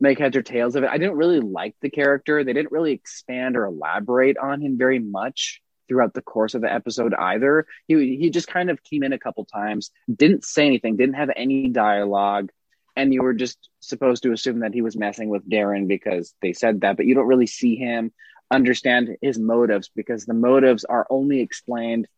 [0.00, 0.90] make heads or tails of it.
[0.90, 2.44] I didn't really like the character.
[2.44, 6.72] They didn't really expand or elaborate on him very much throughout the course of the
[6.72, 7.66] episode either.
[7.86, 11.30] He he just kind of came in a couple times, didn't say anything, didn't have
[11.34, 12.50] any dialogue
[12.96, 16.54] and you were just supposed to assume that he was messing with Darrin because they
[16.54, 18.12] said that, but you don't really see him
[18.50, 22.08] understand his motives because the motives are only explained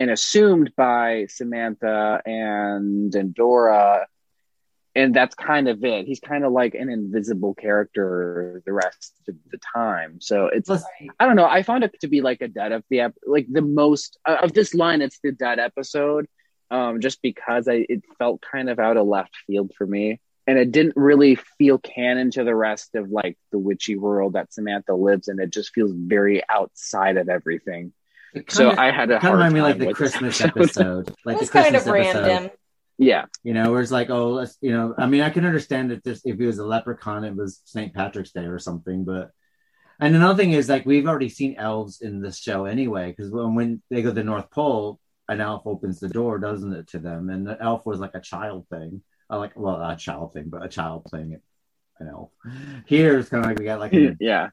[0.00, 4.06] and assumed by Samantha and Endora.
[4.96, 6.06] And that's kind of it.
[6.06, 10.20] He's kind of like an invisible character the rest of the time.
[10.20, 10.82] So it's Plus,
[11.20, 11.44] I don't know.
[11.44, 14.38] I found it to be like a dead of the ep- like the most uh,
[14.42, 15.02] of this line.
[15.02, 16.26] It's the dead episode,
[16.72, 20.58] um, just because I it felt kind of out of left field for me, and
[20.58, 24.94] it didn't really feel canon to the rest of like the witchy world that Samantha
[24.94, 25.38] lives in.
[25.38, 27.92] It just feels very outside of everything.
[28.34, 31.08] It So kinda- I had a kind of hard remind me like the Christmas episode.
[31.08, 32.26] episode, like it the was kind Christmas of episode.
[32.28, 32.50] random.
[32.98, 35.90] Yeah, You know, where it's like, oh, let's, you know, I mean, I can understand
[35.90, 37.94] that this, if it was a leprechaun, it was St.
[37.94, 39.30] Patrick's Day or something, but,
[39.98, 43.54] and another thing is like, we've already seen elves in this show anyway, because when,
[43.54, 45.00] when they go to the North Pole,
[45.30, 47.30] an elf opens the door, doesn't it, to them?
[47.30, 50.44] And the elf was like a child thing, uh, like, well, not a child thing,
[50.48, 51.42] but a child playing it,
[52.00, 52.30] an elf.
[52.84, 54.50] Here it's kind of like we got like, an, yeah.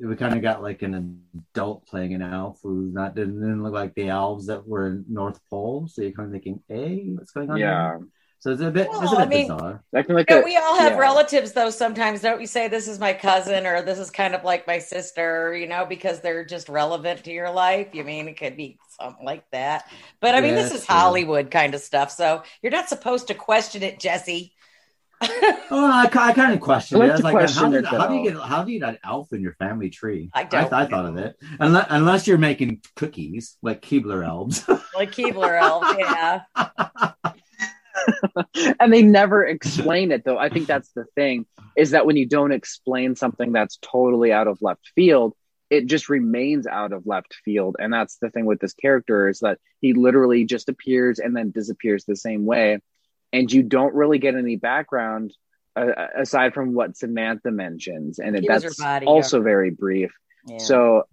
[0.00, 1.20] We kind of got like an
[1.54, 5.04] adult playing an elf who's not, didn't, didn't look like the elves that were in
[5.08, 5.88] North Pole.
[5.88, 7.56] So you're kind of thinking, hey, what's going on?
[7.58, 7.66] here?
[7.66, 7.98] Yeah,
[8.38, 9.82] So it's a bit, it's Well, a bit I mean- bizarre.
[9.92, 10.98] like a, we all have yeah.
[10.98, 14.42] relatives though sometimes don't you say this is my cousin or this is kind of
[14.44, 18.38] like my sister you know because they're just relevant to your life you mean it
[18.38, 19.84] could be something like that
[20.20, 20.94] but i mean Yeah, this is that's true.
[20.96, 24.52] hollywood kind of stuff so you're not supposed to question it jesse
[25.22, 27.12] Oh, I, I kind of questioned I like it.
[27.12, 28.88] I was like, question how, did, it, how do you get how do you get
[28.88, 30.30] an elf in your family tree?
[30.32, 31.36] I don't I, thought of it.
[31.58, 34.66] Unless, unless you're making cookies like Keebler elves.
[34.94, 36.40] like keebler elves, yeah
[38.80, 41.46] and they never explain it though i think that's the thing
[41.76, 45.34] is that when you don't explain something that's totally out of left field
[45.70, 49.40] it just remains out of left field and that's the thing with this character is
[49.40, 52.80] that he literally just appears and then disappears the same way
[53.32, 55.32] and you don't really get any background
[55.76, 59.16] uh, aside from what samantha mentions and it, He was her that's bodyguard.
[59.16, 60.12] also very brief
[60.46, 60.58] Yeah.
[60.58, 61.04] so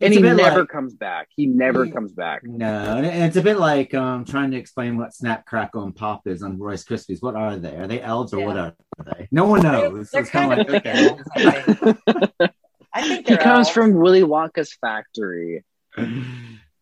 [0.00, 3.36] and It's he never like- comes back he never He- comes back no, and it's
[3.36, 6.84] a bit like um, trying to explain what Snap, Crackle, and Pop is on Rice
[6.84, 7.22] Krispies.
[7.22, 7.76] What are they?
[7.76, 8.46] Are they elves or Yeah.
[8.46, 8.74] what are
[9.04, 9.28] they?
[9.30, 10.10] No one knows.
[10.10, 12.48] They're it's kind kind of of like okay.
[12.94, 13.28] I think.
[13.28, 13.70] He comes elves.
[13.70, 15.64] from willy wonka's factory
[15.96, 16.06] Uh,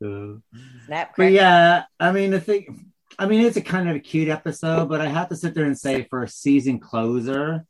[0.86, 2.79] snap But yeah, I mean, the thing,
[3.20, 5.66] I mean, it's a kind of a cute episode, but I have to sit there
[5.66, 7.66] and say for a season closer,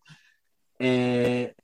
[0.78, 1.56] it,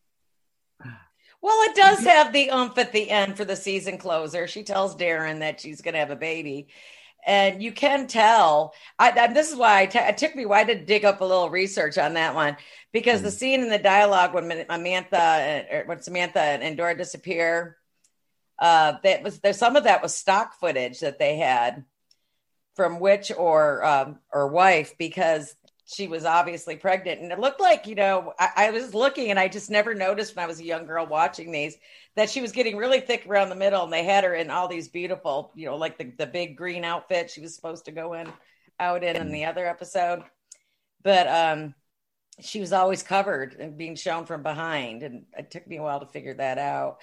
[1.40, 4.48] Well, it does have the oomph at the end for the season closer.
[4.48, 6.66] She tells Darrin that she's going to have a baby.
[7.24, 8.74] And you can tell.
[8.98, 11.24] I, I- this is why I t- it took me why to dig up a
[11.24, 12.56] little research on that one
[12.92, 17.76] because the scene in the dialogue when Samantha, or when Samantha and Dora disappear,
[18.58, 21.84] uh, that was there's some of that was stock footage that they had
[22.76, 25.56] from witch or um, or wife because
[25.86, 27.22] she was obviously pregnant.
[27.22, 30.36] And it looked like you know I, I was looking and i just never noticed
[30.36, 31.76] when i was a young girl watching these
[32.16, 34.68] that she was getting really thick around the middle and they had her in all
[34.68, 38.12] these beautiful you know like the, the big green outfit she was supposed to go
[38.12, 38.30] in
[38.78, 40.22] out in in the other episode.
[41.02, 41.74] But um
[42.40, 46.00] she was always covered and being shown from behind and it took me a while
[46.00, 46.98] to figure that out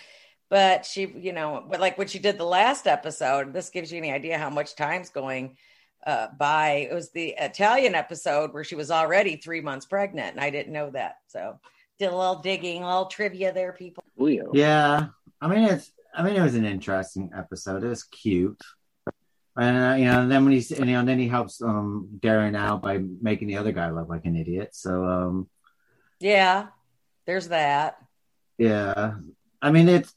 [0.53, 3.97] but she you know but like when she did the last episode this gives you
[3.97, 5.57] any idea how much time's going
[6.05, 10.39] uh, by it was the Italian episode where she was already three months pregnant, and
[10.39, 11.17] I didn't know that.
[11.27, 11.59] So
[11.97, 14.03] did a little digging, a little trivia there, people.
[14.53, 15.07] Yeah,
[15.39, 17.83] I mean, it's, I mean, it was an interesting episode.
[17.83, 18.61] It was cute.
[19.55, 22.09] And uh, you know, and then when he's, and, you know, then he helps um
[22.19, 24.69] Darrin out by making the other guy look like an idiot.
[24.73, 25.49] So um,
[26.19, 26.67] Yeah,
[27.25, 27.97] there's that.
[28.57, 29.15] yeah,
[29.61, 30.13] I mean, it's,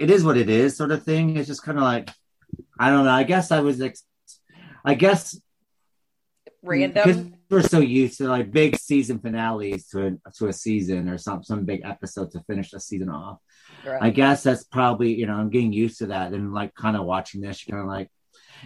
[0.00, 1.36] it is what it is, sort of thing.
[1.36, 2.10] It's just kind of like,
[2.78, 3.10] I don't know.
[3.10, 4.04] I guess I was, ex-
[4.84, 5.38] I guess
[6.62, 7.34] Random.
[7.50, 11.42] we're so used to like big season finales to a, to a season or some
[11.42, 13.38] some big episode to finish the season off.
[14.00, 17.04] I guess that's probably you know I'm getting used to that and like kind of
[17.04, 18.08] watching this, kind of like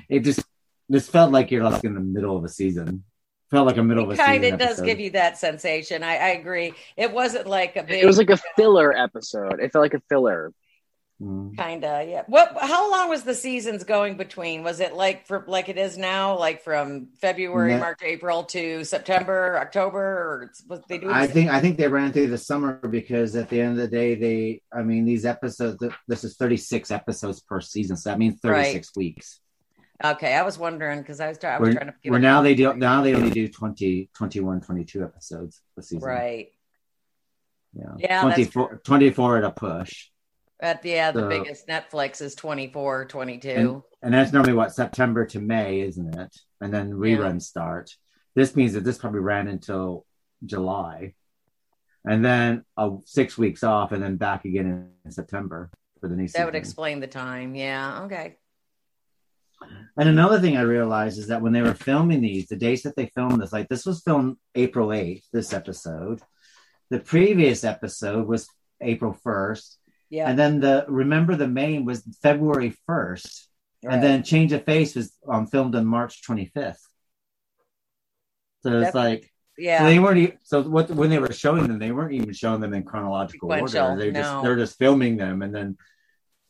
[0.09, 0.45] it just
[0.89, 3.05] this felt like you're like in the middle of a season.
[3.51, 4.55] Felt like a middle of a kind season.
[4.55, 6.03] of does give you that sensation.
[6.03, 6.75] I, I agree.
[6.97, 8.03] It wasn't like a big.
[8.03, 9.59] It was like a filler episode.
[9.61, 10.53] It felt like a filler.
[11.21, 11.57] Mm.
[11.57, 12.23] kind of yeah.
[12.29, 12.57] What?
[12.61, 14.63] How long was the seasons going between?
[14.63, 19.59] Was it like for like it is now, like from February, March, April to September,
[19.59, 21.13] October, or was they doing?
[21.13, 23.89] I think I think they ran through the summer because at the end of the
[23.89, 25.83] day, they I mean these episodes.
[26.07, 29.41] This is 36 episodes per season, so that means 36 weeks.
[30.05, 31.95] Okay, I was wondering because I was, I was Where, trying to.
[32.01, 35.83] give where it- now they do now they only do 20, 21, 22 episodes a
[35.83, 36.09] season.
[36.09, 36.51] Right.
[37.75, 37.95] Yeah.
[37.99, 40.11] Yeah, 24, 24 at a push.
[40.61, 43.49] At yeah, the So- biggest Netflix is 24, 22.
[43.49, 46.37] And, and that's normally what September to May, isn't it?
[46.61, 47.95] And then reruns start.
[48.35, 50.05] This means that this probably ran until
[50.45, 51.15] July,
[52.05, 56.29] and then uh, six weeks off, and then back again in September for the new
[56.29, 56.41] season.
[56.41, 57.55] that would explain the time.
[57.57, 58.03] Yeah.
[58.05, 58.37] Okay.
[59.97, 62.95] And another thing I realized is that when they were filming these, the dates that
[62.95, 66.21] they filmed this, like this was filmed April 8th, this episode.
[66.91, 68.49] The previous episode was
[68.81, 69.77] April 1st.
[70.11, 70.29] Yeah.
[70.29, 73.47] And then the Remember the Maine was February 1st.
[73.85, 73.95] right.
[73.95, 76.79] And then Change of Face was um, filmed on March 25th.
[78.63, 79.79] So it's like yeah.
[79.81, 80.19] so they weren't.
[80.19, 83.49] e- So what when they were showing them, they weren't even showing them in chronological
[83.49, 84.01] Sequential, order.
[84.01, 84.43] They just no.
[84.43, 85.77] they're just filming them, and then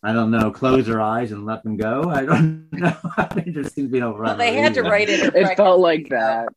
[0.02, 2.04] I don't know, close their eyes and let them go.
[2.10, 2.96] I don't know.
[3.34, 5.34] they just seem to be able well, they had to write it.
[5.34, 6.48] It felt like that.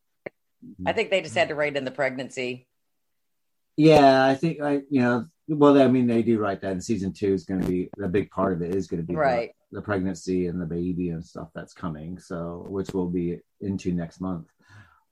[0.86, 2.68] I think they just had to write in the pregnancy.
[3.76, 5.26] Yeah, I think I you know.
[5.48, 8.08] Well, I mean, they do write that in season two is going to be a
[8.08, 9.52] big part of it is going to be Right.
[9.72, 12.20] the, pregnancy and the baby and stuff that's coming.
[12.20, 14.48] So which we'll be into next month.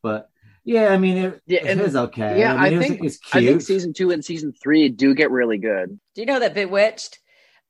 [0.01, 0.29] But
[0.63, 2.39] yeah, I mean, it, Yeah, it and- is okay.
[2.39, 4.87] yeah, I, mean, I it was- think- it's I think season two and season three
[4.89, 5.99] do get really good.
[6.15, 7.19] Do you know that Bewitched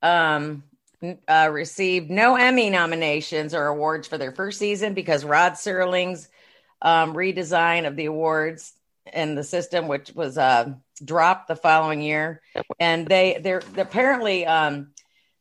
[0.02, 0.62] um,
[1.28, 6.28] uh, received no Emmy nominations or awards for their first season because Rod Serling's
[6.82, 8.72] um, redesign of the awards
[9.06, 10.72] and the system, which was uh,
[11.04, 12.40] dropped the following year,
[12.78, 14.92] and they they're apparently um,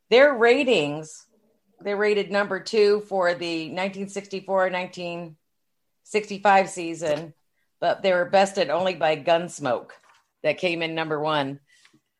[0.10, 1.28] their ratings
[1.82, 7.34] they rated number two for the 1964 1965 season,
[7.80, 9.92] but they were bested only by Gunsmoke
[10.44, 11.60] that came in number one.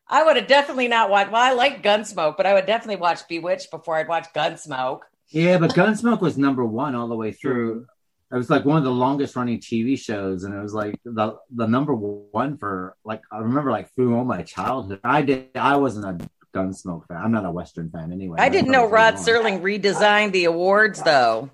[0.08, 1.30] I would have definitely not watched.
[1.30, 5.00] Well, I like Gunsmoke, but I would definitely watch Bewitched before I'd watch Gunsmoke.
[5.28, 7.86] Yeah, but Gunsmoke was number one all the way through.
[8.32, 11.36] It was like one of the longest running TV shows, and it was like the
[11.50, 15.00] the number one for like I remember like through all my childhood.
[15.02, 15.48] I did.
[15.56, 17.16] I wasn't a Gunsmoke fan.
[17.16, 18.38] I'm not a Western fan anyway.
[18.38, 19.14] I didn't know Rod.
[19.14, 21.50] Serling redesigned the awards though.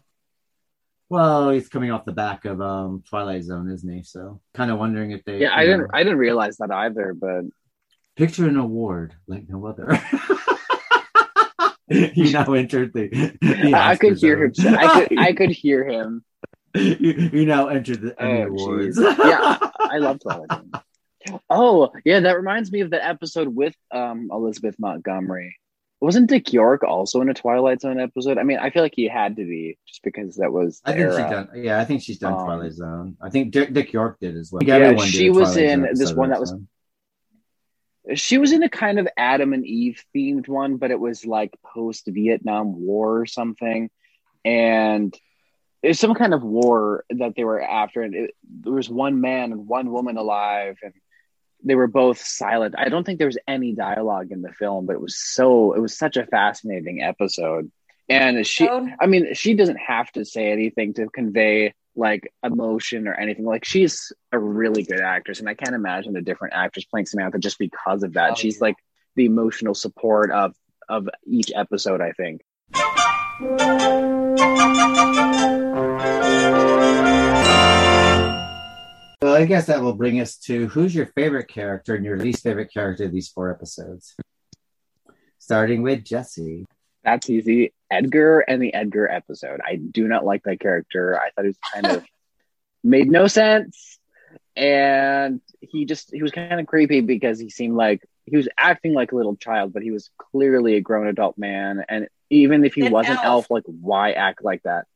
[1.09, 4.03] Well, he's coming off the back of um Twilight Zone, isn't he?
[4.03, 5.39] So kind of wondering if they.
[5.39, 7.45] Yeah, I didn't know, I didn't realize that either, but
[8.16, 9.95] picture an award like no other.
[11.89, 13.09] he now entered the.
[13.41, 14.53] the I could Oscar hear him.
[14.77, 16.24] I could I could hear him.
[16.77, 18.99] You, you now entered the Emmy Oh, Awards.
[19.01, 19.59] Yeah.
[19.81, 20.70] I love Twilight Zone.
[21.51, 25.57] Oh, yeah, that reminds me of the episode with um Elizabeth Montgomery.
[26.01, 28.37] Wasn't Dick York also in a Twilight Zone episode?
[28.39, 31.09] I mean, I feel like he had to be just because that was I think
[31.11, 31.49] she's done.
[31.55, 33.16] Yeah, I think she's done Um, Twilight Zone.
[33.20, 34.62] I think Dick, Dick York did as well.
[34.62, 36.55] Yeah, she was in Zone this one that was-.
[38.14, 41.53] She was in a kind of Adam and Eve themed one, but it was like
[41.64, 43.91] post Vietnam War or something.
[44.45, 45.12] And
[45.87, 48.03] it's some kind of war that they were after.
[48.03, 50.93] And it, there was one man and one woman alive, and
[51.64, 52.74] they were both silent.
[52.76, 55.80] I don't think there was any dialogue in the film, but it was so, it
[55.80, 57.70] was such a fascinating episode.
[58.09, 63.14] And she, I mean, she doesn't have to say anything to convey like emotion or
[63.14, 63.45] anything.
[63.45, 67.39] Like she's a really good actress, and I can't imagine a different actress playing Samantha
[67.39, 68.32] just because of that.
[68.32, 68.64] Oh, she's yeah.
[68.64, 68.76] like
[69.16, 70.55] the emotional support of
[70.89, 72.01] of each episode.
[72.01, 72.43] I think.
[79.23, 82.43] Well, I guess that will bring us to who's your favorite character and your least
[82.43, 84.14] favorite character of these four episodes.
[85.39, 86.67] Starting with Jesse.
[87.03, 87.73] That's easy.
[87.91, 89.61] Edgar and the Edgar episode.
[89.64, 91.19] I do not like that character.
[91.19, 92.05] I thought he was kind of
[92.85, 93.99] made no sense.
[94.55, 98.93] And he just he was kind of creepy because he seemed like he was acting
[98.93, 101.85] like a little child, but he was clearly a grown adult man.
[101.89, 103.25] And even if he An was an elf.
[103.25, 104.87] elf, like why act like that?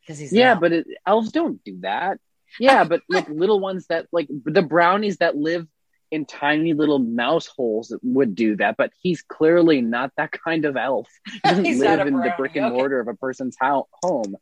[0.00, 0.60] because he's yeah, not.
[0.60, 2.20] but it, elves don't do that.
[2.58, 5.66] Yeah, but like little ones that like the brownies that live
[6.10, 8.76] in tiny little mouse holes would do that.
[8.76, 11.08] But he's clearly not that kind of elf.
[11.26, 12.74] He doesn't He's live in the brick and okay.
[12.74, 14.36] mortar of a person's ho- home.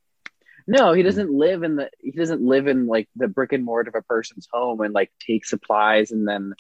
[0.67, 1.91] No, he doesn't live in the.
[1.99, 5.11] He doesn't live in like the brick and mortar of a person's home and like
[5.27, 6.55] take supplies and then,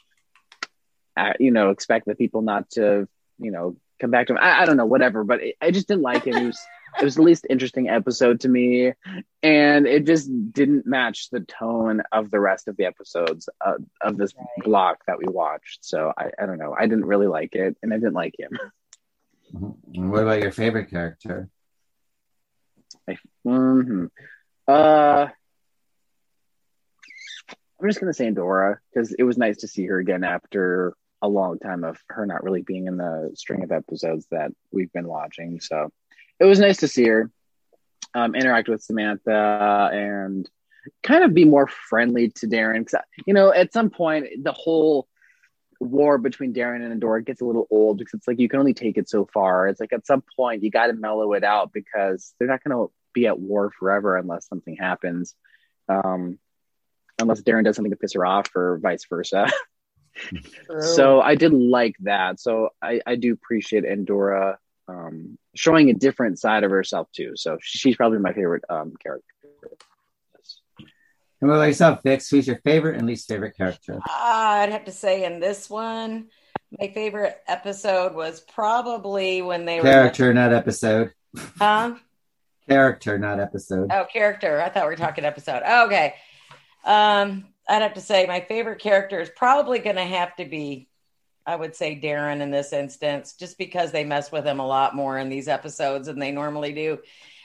[1.16, 3.06] uh, you know, expect the people not to,
[3.38, 4.38] you know, come back to him.
[4.40, 5.24] I, I don't know, whatever.
[5.24, 6.36] But it, I just didn't like him.
[6.36, 6.60] He was
[7.00, 8.92] it was the least interesting episode to me
[9.42, 14.16] and it just didn't match the tone of the rest of the episodes of, of
[14.16, 14.46] this Right.
[14.64, 15.84] block that we watched.
[15.84, 16.74] So I, I don't know.
[16.78, 18.58] I didn't really like it and i didn't like him.
[19.52, 21.48] What about your favorite character?
[23.44, 24.06] hmm
[24.68, 25.26] uh
[27.80, 31.28] i'm just gonna say Endora because it was nice to see her again after a
[31.28, 35.08] long time of her not really being in the string of episodes that we've been
[35.08, 35.90] watching so
[36.42, 37.30] it was nice to see her
[38.14, 40.48] um, interact with Samantha and
[41.02, 42.84] kind of be more friendly to Darrin.
[42.84, 45.06] 'Cause, you know, at some point, the whole
[45.80, 48.74] war between Darrin and Endora gets a little old because it's like you can only
[48.74, 49.68] take it so far.
[49.68, 52.76] It's like at some point you got to mellow it out because they're not going
[52.76, 55.34] to be at war forever unless something happens.
[55.88, 56.38] Um,
[57.20, 59.46] unless Darrin does something to piss her off or vice versa.
[60.80, 62.38] So I did like that.
[62.38, 64.58] So I, I do appreciate Endora
[64.88, 67.32] um, showing a different side of herself too.
[67.36, 69.26] So she's probably my favorite um, character.
[71.40, 72.28] And what about yourself, Vix?
[72.28, 73.98] Who's your favorite and least favorite character?
[74.08, 76.28] I'd have to say in this one,
[76.78, 80.34] my favorite episode was probably when they character, were...
[80.34, 81.12] not episode.
[81.58, 81.96] Huh?
[82.68, 83.90] character, not episode.
[83.92, 84.60] Oh, character.
[84.60, 85.62] I thought we were talking episode.
[85.66, 86.14] Oh, okay.
[86.84, 90.88] Um, I'd have to say my favorite character is probably going to have to be,
[91.46, 94.94] I would say Darrin in this instance, just because they mess with him a lot
[94.94, 96.98] more in these episodes than they normally do.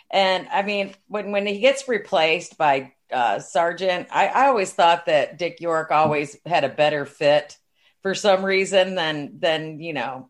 [0.10, 5.08] And I mean, when when he gets replaced by uh, Sargent, I, I always thought
[5.08, 7.58] that Dick York always had a better fit
[8.02, 10.30] for some reason than than you know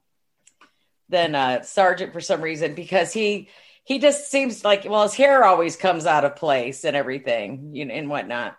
[1.09, 3.49] than uh, Sargent for some reason because he
[3.83, 7.85] he just seems like well his hair always comes out of place and everything you
[7.85, 8.57] know and whatnot.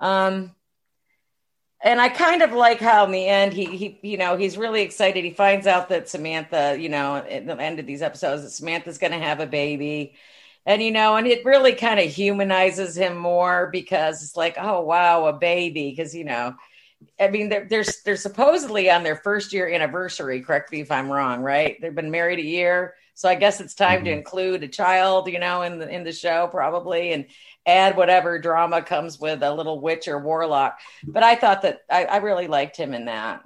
[0.00, 0.54] Um,
[1.84, 4.82] and I kind of like how in the end he he you know he's really
[4.82, 5.24] excited.
[5.24, 8.98] He finds out that Samantha you know at the end of these episodes that Samantha's
[8.98, 10.14] going to have a baby.
[10.66, 14.80] And you know and it really kind of humanizes him more because it's like oh
[14.80, 15.90] wow a baby.
[15.90, 16.54] Because you know
[17.20, 21.10] i mean they're, they're they're supposedly on their first year anniversary correct me if i'm
[21.10, 21.76] wrong right?
[21.80, 24.06] They've been married a year so i guess it's time mm-hmm.
[24.06, 27.26] to include a child you know in the in the show probably and
[27.66, 32.04] add whatever drama comes with a little witch or warlock but i thought that i,
[32.04, 33.42] I really liked him in that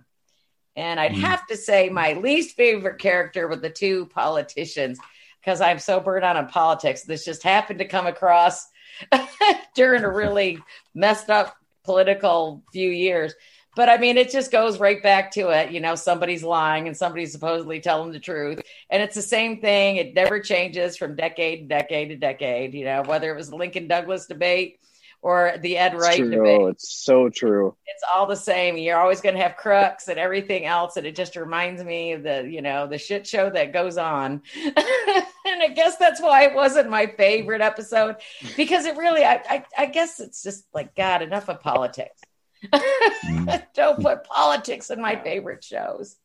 [0.76, 1.20] and i'd mm-hmm.
[1.20, 4.98] have to say my least favorite character with the two politicians
[5.40, 7.04] because I'm so burned out on politics.
[7.04, 8.68] This just happened to come across
[9.74, 10.58] during a really
[10.94, 13.32] messed up political few years.
[13.78, 15.70] But I mean, it just goes right back to it.
[15.70, 18.60] You know, somebody's lying and somebody's supposedly telling the truth.
[18.90, 19.98] And it's the same thing.
[19.98, 22.74] It never changes from decade to decade to decade.
[22.74, 24.80] You know, whether it was the Lincoln Douglas debate
[25.22, 26.28] or the Ed Wright true.
[26.28, 26.70] debate.
[26.70, 27.76] It's so true.
[27.86, 28.76] It's all the same.
[28.76, 32.24] You're always going to have crooks and everything else, and it just reminds me of
[32.24, 34.42] the you know the shit show that goes on.
[34.66, 38.16] and I guess that's why it wasn't my favorite episode
[38.56, 42.20] because it really, I, I, I guess it's just like God, enough of politics.
[42.64, 43.62] Mm.
[43.74, 46.16] Don't put politics in my favorite shows.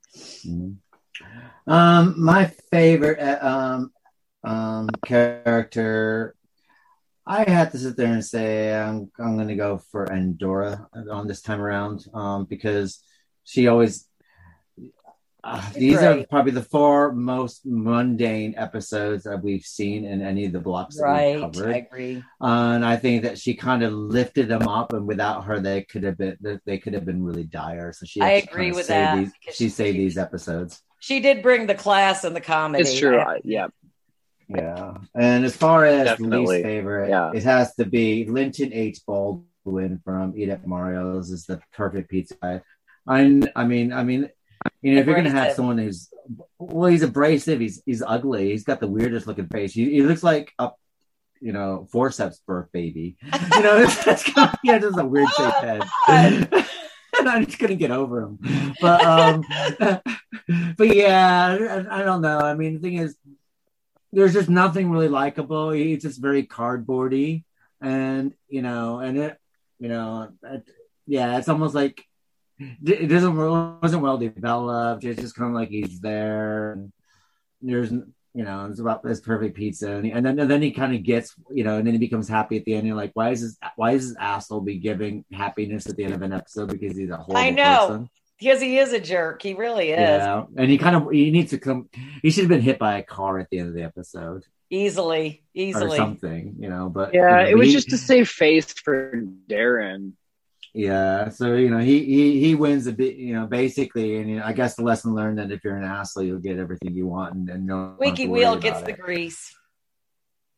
[0.46, 0.78] Mm.
[1.68, 3.92] Um, my favorite uh, um,
[4.44, 6.36] um, character
[7.26, 11.28] I had to sit there and say I'm I'm going to go for Endora on
[11.28, 13.02] this time around um, because
[13.44, 14.08] she always.
[15.46, 20.54] Uh, these are probably the four most mundane episodes that we've seen in any of
[20.54, 21.70] the blocks that right, we've covered.
[21.74, 25.44] I agree, uh, and I think that she kind of lifted them up, and without
[25.44, 27.92] her, they could have been they could have been really dire.
[27.92, 29.18] So she, I agree with that.
[29.18, 30.82] These, she saved these episodes.
[31.00, 32.84] She did bring the class and the comedy.
[32.84, 33.22] It's true.
[33.44, 33.68] yeah,
[34.48, 34.98] yeah.
[35.14, 36.46] And as far as Definitely.
[36.58, 37.32] least favorite, Yeah.
[37.34, 39.00] it has to be Linton H.
[39.06, 42.36] Baldwin from Eat at Mario's is the perfect pizza.
[43.06, 44.30] I, I mean, I mean,
[44.82, 46.10] you know, if you're gonna have someone who's
[46.60, 49.74] well, he's abrasive, he's he's ugly, he's got the weirdest looking face.
[49.74, 50.72] He, he looks like a
[51.40, 53.18] you know forceps birth baby.
[53.56, 55.84] You know, that's kind of, yeah, just a weird shaped head.
[57.20, 58.40] and I'm just gonna get over him.
[58.82, 59.44] But um,
[60.78, 61.58] but yeah,
[61.90, 62.40] I, I don't know.
[62.40, 63.16] I mean, the thing is,
[64.12, 65.72] there's just nothing really likable.
[65.72, 67.44] He's just very cardboardy,
[67.82, 69.38] and you know, and it,
[69.80, 70.68] you know, it,
[71.06, 72.06] yeah, it's almost like
[72.86, 73.36] it doesn't
[73.82, 75.04] wasn't well developed.
[75.04, 76.74] It's just kind of like he's there.
[76.74, 76.92] And
[77.62, 80.72] there's you know, it's about this perfect pizza, and, he, and then and then he
[80.72, 82.88] kind of gets you know, and then he becomes happy at the end.
[82.88, 83.58] You're like, why is this?
[83.76, 87.10] Why is this asshole be giving happiness at the end of an episode because he's
[87.12, 87.88] a horrible I know.
[87.88, 88.10] person?
[88.40, 89.42] because he is a jerk.
[89.42, 91.90] He really is Yeah, and he kind of he needs to come.
[92.22, 95.44] He should have been hit by a car at the end of the episode easily,
[95.56, 95.98] or easily.
[95.98, 96.90] something, you know.
[96.90, 99.14] But Yeah, you know, it was he- just to save face for
[99.48, 100.18] Darrin.
[100.74, 101.30] Yeah.
[101.30, 103.16] So you know, he he he wins a bit.
[103.16, 105.84] You know, basically, and you know, I guess the lesson learned that if you're an
[105.84, 109.56] asshole, you'll get everything you want, and, and no Squeaky wheel gets the grease.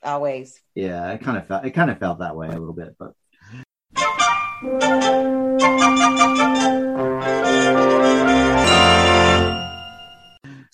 [0.03, 0.61] Always.
[0.74, 3.13] Yeah, it kind of felt it kind of felt that way a little bit, but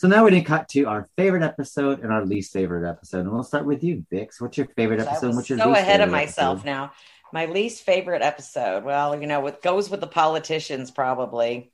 [0.01, 3.19] So now we're going to cut to our favorite episode and our least favorite episode,
[3.19, 4.41] and we'll start with you, Vix.
[4.41, 5.35] What's your favorite episode?
[5.35, 6.65] What's your so ahead of myself episode?
[6.65, 6.91] now.
[7.31, 8.83] My least favorite episode.
[8.83, 11.71] Well, you know, it goes with the politicians probably.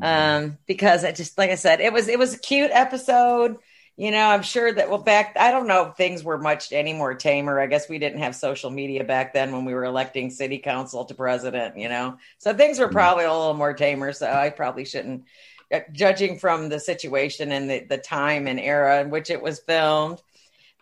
[0.00, 3.56] Um, because it just like I said, it was it was a cute episode.
[3.96, 6.92] You know, I'm sure that well back I don't know if things were much any
[6.92, 7.58] more tamer.
[7.60, 11.04] I guess we didn't have social media back then when we were electing city council
[11.06, 12.18] to president, you know.
[12.38, 12.92] So things were Mhm.
[12.92, 14.12] probably a little more tamer.
[14.12, 15.24] So I probably shouldn't
[15.72, 19.58] uh, judging from the situation and the, the time and era in which it was
[19.58, 20.22] filmed.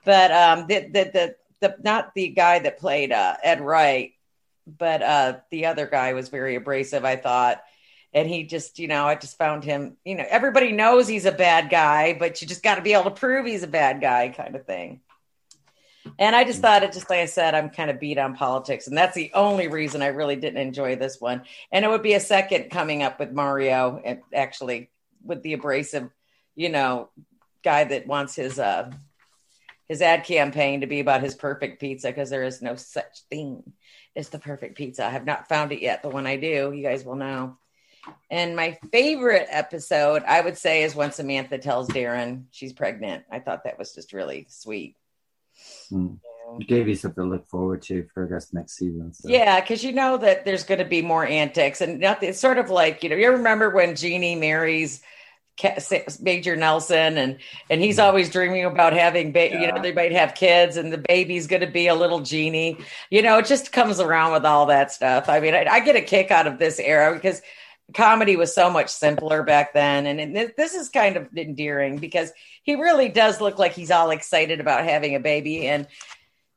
[0.05, 4.13] But um the the the, the not the guy that played uh, Ed Wright,
[4.67, 7.63] but uh the other guy was very abrasive, I thought
[8.17, 11.33] and he just, you know, I just found him, you know, everybody knows he's a
[11.33, 14.31] bad guy, but you just got to be able to prove he's a bad guy,
[14.31, 15.01] kind of thing.
[16.19, 18.87] And I just thought it, just like I said, I'm kind of beat on politics.
[18.87, 21.43] And that's the only reason I really didn't enjoy this one.
[21.71, 24.89] And it would be a second coming up with Mario, and actually
[25.23, 26.09] with the abrasive,
[26.55, 27.11] you know,
[27.63, 28.91] guy that wants his, uh,
[29.89, 33.63] his ad campaign to be about his perfect pizza because there is no such thing
[34.15, 35.05] as the perfect pizza.
[35.05, 37.59] I have not found it yet, but when I do, you guys will know.
[38.31, 43.25] And my favorite episode, I would say, is when Samantha tells Darrin she's pregnant.
[43.31, 44.97] I thought that was just really sweet.
[45.91, 46.19] Mm.
[46.61, 49.13] It gave you something to look forward to for I guess next season.
[49.13, 49.29] So.
[49.29, 52.29] Yeah, because you know that there's going to be more antics, and nothing.
[52.29, 53.17] It's sort of like you know.
[53.17, 55.03] You remember when Jeannie marries
[56.21, 57.39] Major Nelson, and
[57.71, 59.61] and he's always dreaming about having, ba- yeah.
[59.61, 62.79] you know, they might have kids, and the baby's going to be a little genie.
[63.11, 65.29] You know, it just comes around with all that stuff.
[65.29, 67.43] I mean, I, I get a kick out of this era because
[67.95, 72.33] comedy was so much simpler back then, and, and this is kind of endearing because
[72.63, 75.87] he really does look like he's all excited about having a baby, and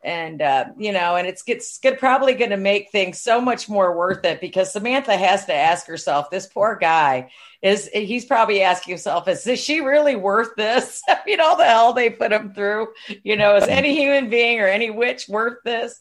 [0.02, 3.68] and uh, you know, and it's it's good, probably going to make things so much
[3.68, 7.32] more worth it because Samantha has to ask herself, this poor guy
[7.62, 11.02] is he's probably asking himself, is, is she really worth this?
[11.10, 12.88] i mean all the hell they put him through.
[13.24, 16.00] You know, is any human being or any witch worth this?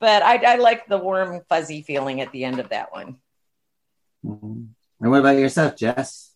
[0.00, 3.16] But I, I like the warm, fuzzy feeling at the end of that one.
[4.24, 4.64] Mm-hmm.
[5.00, 6.30] And what about yourself, Jess?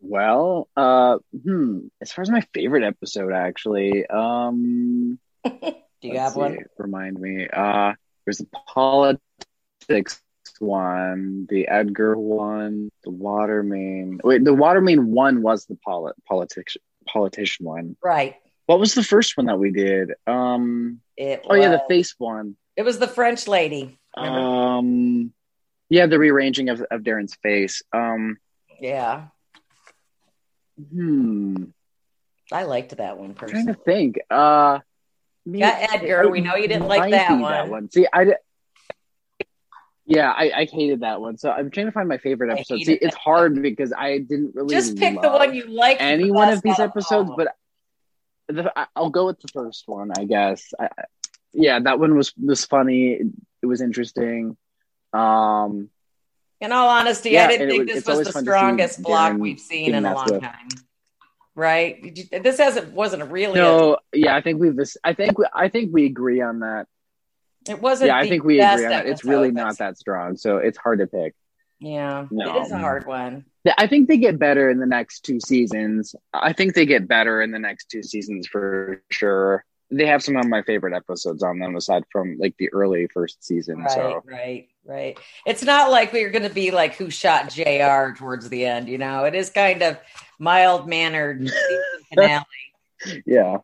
[0.00, 6.38] Well, uh, hmm, as far as my favorite episode, actually, um, do you have see,
[6.38, 6.58] one?
[6.78, 7.48] Remind me.
[7.48, 10.20] Uh, there's the politics
[10.58, 14.20] one, the Edgar one, the water main.
[14.22, 18.36] Wait, the water main one was the polit- politician politician one, right?
[18.66, 20.12] What was the first one that we did?
[20.26, 22.56] Um, it oh was, yeah, the face one.
[22.76, 23.98] It was the French lady.
[24.16, 24.38] Remember?
[24.38, 25.32] Um,
[25.88, 27.82] yeah, the rearranging of of Darrin's face.
[27.92, 28.38] Um,
[28.80, 29.28] yeah.
[30.92, 31.64] Hmm.
[32.52, 33.60] I liked that one personally.
[33.60, 34.20] I'm trying to think.
[34.30, 34.80] Uh,
[35.58, 36.28] yeah, Edgar.
[36.28, 37.42] we know you didn't like that one.
[37.42, 37.90] that one.
[37.90, 38.34] See, I
[40.10, 41.38] yeah, I, I, hated that one.
[41.38, 42.80] So I'm trying to find my favorite episode.
[42.80, 45.98] See, it's hard because I didn't really just pick the one you like.
[46.00, 47.54] Any one of these episodes, but
[48.48, 50.72] the, I'll go with the first one, I guess.
[50.80, 50.88] I,
[51.52, 53.12] yeah, that one was was funny.
[53.12, 53.26] It,
[53.62, 54.56] it was interesting.
[55.12, 55.90] Um,
[56.60, 59.94] in all honesty, yeah, I didn't think was, this was the strongest block we've seen
[59.94, 60.44] in a long with.
[61.60, 62.16] Right?
[62.16, 63.60] You, this hasn't wasn't really.
[63.60, 64.74] No, a, yeah, I think we've.
[64.74, 64.96] this.
[65.04, 66.86] I think we, I think we agree on that.
[67.68, 68.08] It wasn't.
[68.08, 69.06] Yeah, I think we agree on that.
[69.06, 71.34] It's really not that strong, so it's hard to pick.
[71.78, 72.56] Yeah, no.
[72.56, 73.44] it is a hard one.
[73.76, 76.14] I think they get better in the next two seasons.
[76.32, 79.66] I think they get better in the next two seasons for sure.
[79.90, 83.44] They have some of my favorite episodes on them, aside from like the early first
[83.44, 83.78] season.
[83.78, 85.18] Right, so right, right.
[85.46, 88.14] It's not like we're going to be like who shot Jr.
[88.16, 88.88] towards the end.
[88.88, 89.98] You know, it is kind of
[90.38, 91.50] mild mannered
[92.14, 92.44] finale.
[93.26, 93.58] yeah.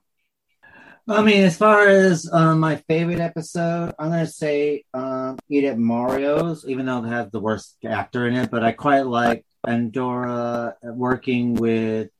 [1.08, 5.78] I mean, as far as um, my favorite episode, I'm gonna say um, Eat at
[5.78, 8.50] Mario's, even though it has the worst actor in it.
[8.50, 12.10] But I quite like Endora working with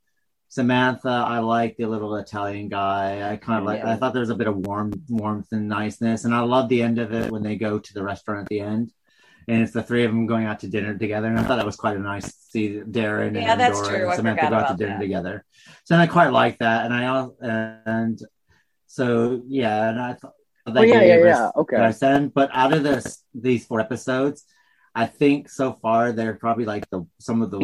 [0.56, 1.10] Samantha.
[1.10, 3.30] I like the little Italian guy.
[3.30, 3.84] I kind of like.
[3.84, 6.82] I thought there was a bit of warm warmth and niceness, and I love the
[6.82, 8.90] end of it when they go to the restaurant at the end.
[9.48, 11.66] And it's the three of them going out to dinner together, and I thought that
[11.66, 14.94] was quite a nice see Darrin yeah, and Endora and Samantha go out to dinner
[14.94, 15.00] that.
[15.00, 15.44] together.
[15.84, 17.28] So I quite like that, and I
[17.84, 18.18] and
[18.86, 20.32] so yeah, and I thought
[20.66, 21.50] oh, yeah, yeah, yeah.
[21.54, 21.76] Okay.
[21.76, 24.46] I said, but out of this these four episodes,
[24.94, 27.60] I think so far they're probably like the some of the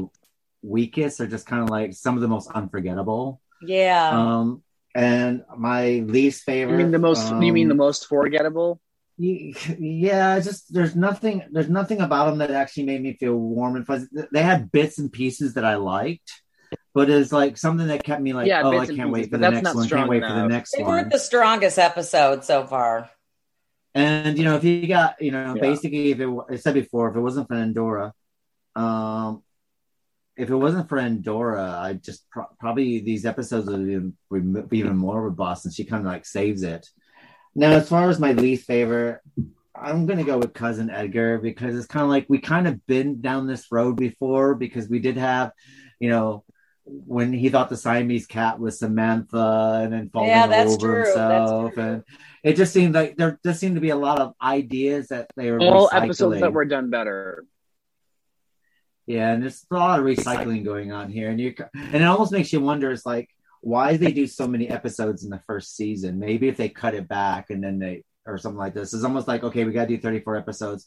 [0.63, 3.41] weakest are just kind of like some of the most unforgettable.
[3.63, 4.11] Yeah.
[4.11, 4.63] Um,
[4.95, 6.79] and my least favorite.
[6.79, 7.33] You mean the most?
[7.33, 8.81] Um, you mean the most forgettable?
[9.19, 11.45] Yeah, just there's nothing.
[11.51, 14.07] There's nothing about them that actually made me feel warm and fuzzy.
[14.33, 16.43] They had bits and pieces that I liked,
[16.95, 19.51] but it's like something that kept me like, yeah, oh, I can't wait for the
[19.51, 19.89] next one.
[19.89, 20.31] Can't wait enough.
[20.31, 20.91] for the next they one.
[20.91, 23.11] They weren't the strongest episode so far.
[23.95, 25.61] And you know, if you got, you know, yeah.
[25.61, 28.13] basically, if it I said before, if it wasn't for Endora,
[28.75, 29.43] um,
[30.37, 35.23] if it wasn't for Endora, I just pro- probably these episodes would be even more
[35.23, 36.89] robust, and she kind of like saves it.
[37.55, 39.21] Now, as far as my least favorite,
[39.75, 43.21] I'm gonna go with cousin Edgar because it's kind of like we kind of been
[43.21, 45.53] down this road before because we did have,
[46.01, 46.45] you know,
[46.85, 51.05] when he thought the Siamese cat was Samantha and then falling yeah, over true.
[51.05, 51.77] himself.
[51.77, 52.05] And
[52.43, 55.51] it just seemed like there just seemed to be a lot of ideas that they
[55.51, 56.03] were all recycling.
[56.03, 57.45] episodes that were done better.
[59.07, 62.33] Yeah, and there's a lot of recycling going on here, and you and it almost
[62.33, 62.93] makes you wonder.
[62.93, 63.29] It's like
[63.61, 66.19] why they do so many episodes in the first season.
[66.19, 68.95] Maybe if they cut it back and then they or something like this.
[68.95, 70.87] It's almost like okay, we got to do 34 episodes,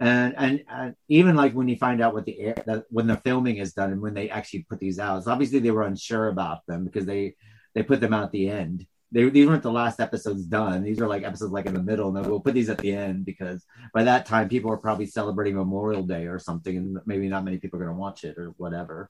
[0.00, 3.16] and, and and even like when you find out what the air that when the
[3.18, 6.28] filming is done and when they actually put these out, so obviously they were unsure
[6.28, 7.34] about them because they
[7.74, 8.86] they put them out at the end.
[9.14, 10.82] They, these weren't the last episodes done.
[10.82, 13.24] These are like episodes like in the middle, and we'll put these at the end
[13.24, 17.44] because by that time people are probably celebrating Memorial Day or something, and maybe not
[17.44, 19.08] many people are going to watch it or whatever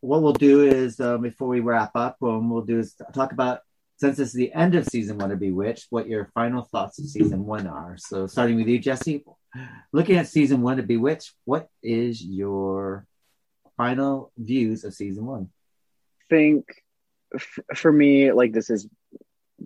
[0.00, 3.60] what we'll do is um, before we wrap up, what we'll do is talk about
[3.96, 7.06] since this is the end of season one of Bewitched, what your final thoughts of
[7.06, 7.96] season one are.
[7.96, 9.24] So, starting with you, Jesse,
[9.92, 13.06] looking at season one of Bewitched, what is your
[13.76, 15.50] final views of season one?
[16.30, 16.66] Think
[17.34, 18.88] f- for me, like this is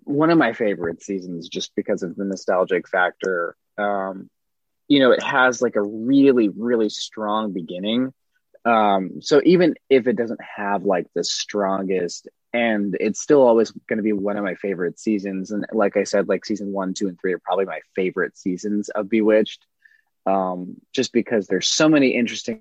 [0.05, 3.57] one of my favorite seasons just because of the nostalgic factor.
[3.77, 4.29] Um,
[4.89, 8.13] you know, it has like a really, really strong beginning
[8.69, 13.99] um, so even if it doesn't have like the strongest and it's still always going
[13.99, 15.51] to be one of my favorite seasons.
[15.51, 18.89] And like I said, like season one, two, and three are probably my favorite seasons
[18.91, 19.67] of Bewitched.
[20.29, 22.61] Um, just because there's so many interesting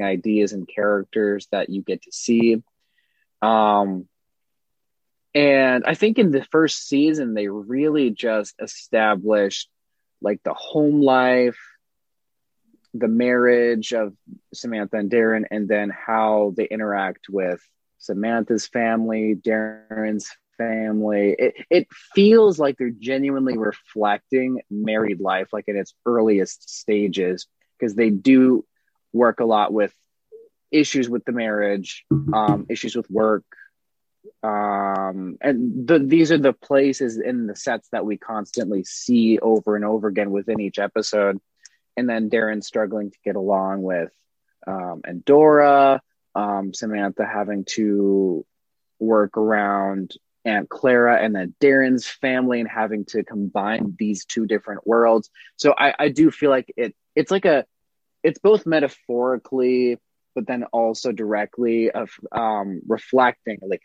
[0.00, 2.62] ideas and characters that you get to see.
[3.40, 4.08] Um,
[5.34, 9.68] and I think in the first season, they really just established
[10.20, 11.58] like the home life,
[12.92, 14.14] the marriage of
[14.52, 17.60] Samantha and Darrin, and then how they interact with
[17.98, 20.28] Samantha's family, Darrin's
[20.58, 21.34] family.
[21.38, 27.46] It, it feels like they're genuinely reflecting married life, like in its earliest stages,
[27.78, 28.64] because they do
[29.12, 29.94] work a lot with
[30.70, 33.44] issues with the marriage, um, issues with work.
[34.42, 39.76] Um, and the, these are the places in the sets that we constantly see over
[39.76, 41.40] and over again within each episode
[41.98, 44.12] and then Darrin struggling to get along with
[44.68, 46.00] um, Endora,
[46.32, 48.46] um, Samantha having to
[49.00, 50.12] work around
[50.44, 55.30] Aunt Clara, and then Darrin's family, and having to combine these two different worlds.
[55.56, 56.94] So I, I do feel like it.
[57.14, 57.64] It's like a,
[58.22, 59.98] it's both metaphorically,
[60.34, 63.82] but then also directly of um, reflecting like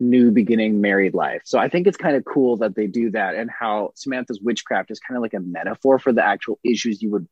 [0.00, 1.42] new beginning married life.
[1.44, 4.90] So I think it's kind of cool that they do that and how Samantha's witchcraft
[4.90, 7.28] is kind of like a metaphor for the actual issues you would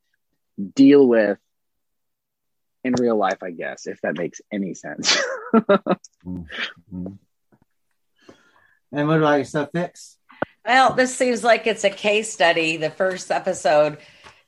[0.74, 1.38] deal with
[2.84, 5.18] in real life, I guess, if that makes any sense.
[5.54, 7.12] mm-hmm.
[8.92, 10.16] And what about yourself, Fix?
[10.64, 12.76] Well, this seems like it's a case study.
[12.76, 13.98] The first episode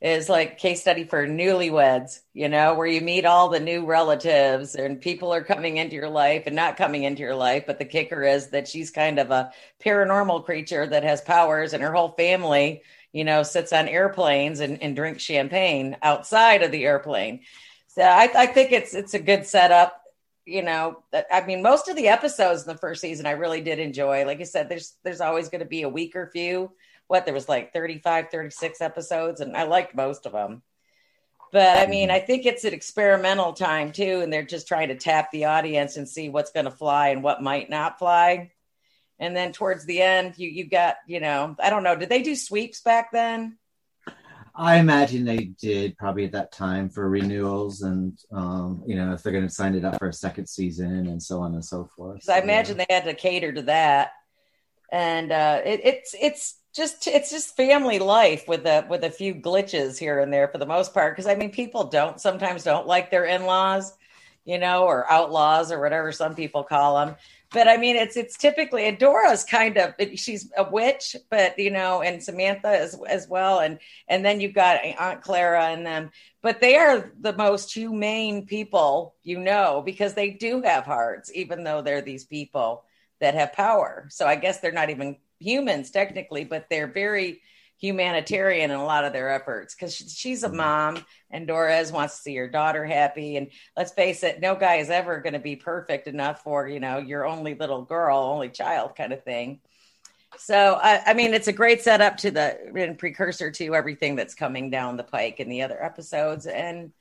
[0.01, 4.73] is like case study for newlyweds, you know, where you meet all the new relatives
[4.73, 7.65] and people are coming into your life and not coming into your life.
[7.67, 9.51] But the kicker is that she's kind of a
[9.83, 12.81] paranormal creature that has powers and her whole family,
[13.13, 17.41] you know, sits on airplanes and, and drinks champagne outside of the airplane.
[17.87, 20.00] So I, I think it's it's a good setup.
[20.45, 23.79] You know, I mean, most of the episodes in the first season I really did
[23.79, 24.25] enjoy.
[24.25, 26.71] Like I said, there's there's always going to be a weaker few
[27.11, 30.61] what there was like 35 36 episodes and i liked most of them
[31.51, 32.15] but i mean mm-hmm.
[32.15, 35.97] i think it's an experimental time too and they're just trying to tap the audience
[35.97, 38.49] and see what's going to fly and what might not fly
[39.19, 42.21] and then towards the end you you got you know i don't know did they
[42.21, 43.57] do sweeps back then
[44.55, 49.23] I imagine they did probably at that time for renewals and um, you know if
[49.23, 51.89] they're going to sign it up for a second season and so on and so
[51.95, 52.23] forth.
[52.23, 52.85] So, I imagine yeah.
[52.87, 54.11] they had to cater to that,
[54.91, 59.35] and uh, it, it's it's just it's just family life with a with a few
[59.35, 62.87] glitches here and there for the most part because i mean people don't sometimes don't
[62.87, 63.93] like their in-laws
[64.45, 67.15] you know or outlaws or whatever some people call them
[67.51, 72.01] but i mean it's it's typically Endora's kind of she's a witch but you know
[72.01, 73.59] and samantha as as well.
[73.59, 76.11] And and then you've got aunt clara and them
[76.41, 81.63] but they are the most humane people you know because they do have hearts even
[81.63, 82.83] though they're these people
[83.19, 84.07] that have power.
[84.09, 87.41] So i guess they're not even humans technically, but they're very
[87.81, 90.57] humanitarian in a lot of their efforts because she's a mm-hmm.
[90.57, 93.37] mom and Doris wants to see her daughter happy.
[93.37, 96.79] And let's face it, no guy is ever going to be perfect enough for, you
[96.79, 99.59] know, your only little girl, only child kind of thing.
[100.37, 104.35] So, I, I mean, it's a great setup to the and precursor to everything that's
[104.35, 106.45] coming down the pike in the other episodes.
[106.45, 106.93] And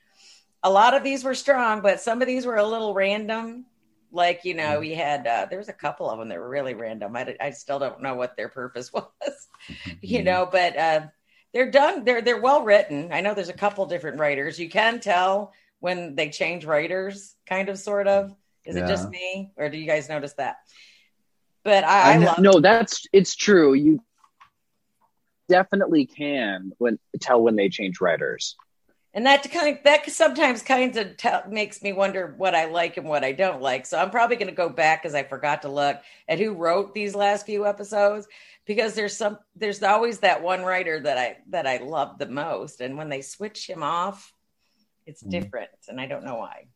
[0.62, 3.66] a lot of these were strong, but some of these were a little random
[4.12, 6.74] like you know we had uh, there was a couple of them that were really
[6.74, 7.14] random.
[7.16, 9.48] I, I still don't know what their purpose was
[10.00, 11.00] you know but uh,
[11.52, 13.10] they're done they're they're well written.
[13.12, 14.58] I know there's a couple different writers.
[14.58, 18.34] You can tell when they change writers kind of sort of.
[18.66, 18.84] Is yeah.
[18.84, 20.56] it just me or do you guys notice that?
[21.64, 23.74] But i, I, I love- no that's it's true.
[23.74, 24.00] You
[25.48, 28.56] definitely can when tell when they change writers
[29.12, 32.96] and that kind of, that sometimes kinds of tell, makes me wonder what I like
[32.96, 33.86] and what I don't like.
[33.86, 36.94] So I'm probably going to go back because I forgot to look at who wrote
[36.94, 38.28] these last few episodes
[38.66, 42.80] because there's some there's always that one writer that I that I love the most,
[42.80, 44.32] and when they switch him off,
[45.06, 45.30] it's Mm.
[45.30, 46.68] different, and I don't know why.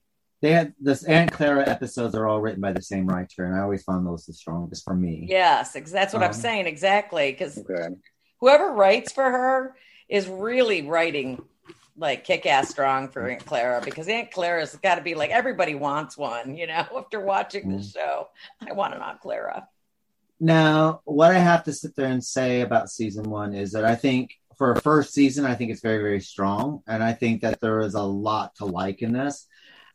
[0.43, 3.61] They had this Aunt Clara episodes are all written by the same writer, and I
[3.61, 5.27] always found those the strongest for me.
[5.29, 7.95] Yes, that's what I'm Um, saying exactly because Okay.
[8.41, 9.77] whoever writes for her
[10.09, 11.43] is really writing
[11.97, 15.75] like kick ass strong for Aunt Clara because Aunt Clara's got to be like everybody
[15.75, 17.93] wants one, you know, after watching the Mm.
[17.93, 18.29] show.
[18.69, 19.69] I want an Aunt Clara.
[20.41, 23.95] Now, what I have to sit there and say about season one is that I
[23.95, 26.83] think for a first season, I think it's very, very strong.
[26.87, 29.47] And I think that there is a lot to like in this.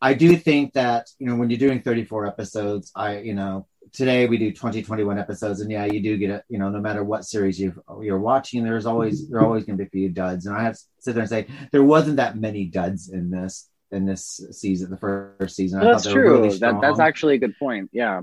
[0.01, 4.27] I do think that, you know, when you're doing 34 episodes, I, you know, today
[4.27, 5.61] we do 20, 21 episodes.
[5.61, 8.63] And yeah, you do get it, you know, no matter what series you you're watching,
[8.63, 10.45] there's always, there are always going to be a few duds.
[10.45, 13.69] And I have to sit there and say, there wasn't that many duds in this,
[13.91, 15.79] in this season, the first season.
[15.79, 16.41] I That's thought they were true.
[16.41, 17.89] really that, that's actually a good point.
[17.91, 18.21] Yeah.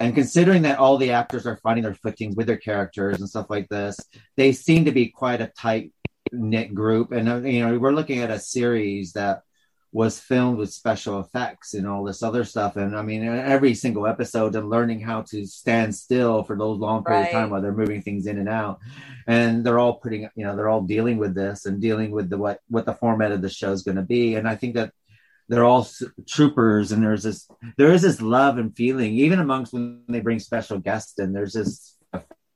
[0.00, 3.48] And considering that all the actors are finding their footings with their characters and stuff
[3.48, 3.98] like this,
[4.36, 5.92] they seem to be quite a tight
[6.32, 7.12] knit group.
[7.12, 9.42] And uh, you know, we're looking at a series that
[9.94, 12.74] was filmed with special effects and all this other stuff.
[12.74, 17.04] And I mean, every single episode and learning how to stand still for those long
[17.04, 18.80] periods of time while they're moving things in and out.
[19.28, 22.36] And they're all putting, you know, they're all dealing with this and dealing with the
[22.36, 24.34] what what the format of the show is going to be.
[24.34, 24.92] And I think that
[25.48, 25.86] they're all
[26.26, 27.46] troopers and there's this
[27.78, 31.52] there is this love and feeling even amongst when they bring special guests in there's
[31.52, 31.96] this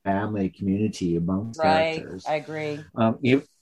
[0.03, 1.93] family community amongst Right.
[1.95, 2.79] characters I agree.
[2.95, 3.19] um,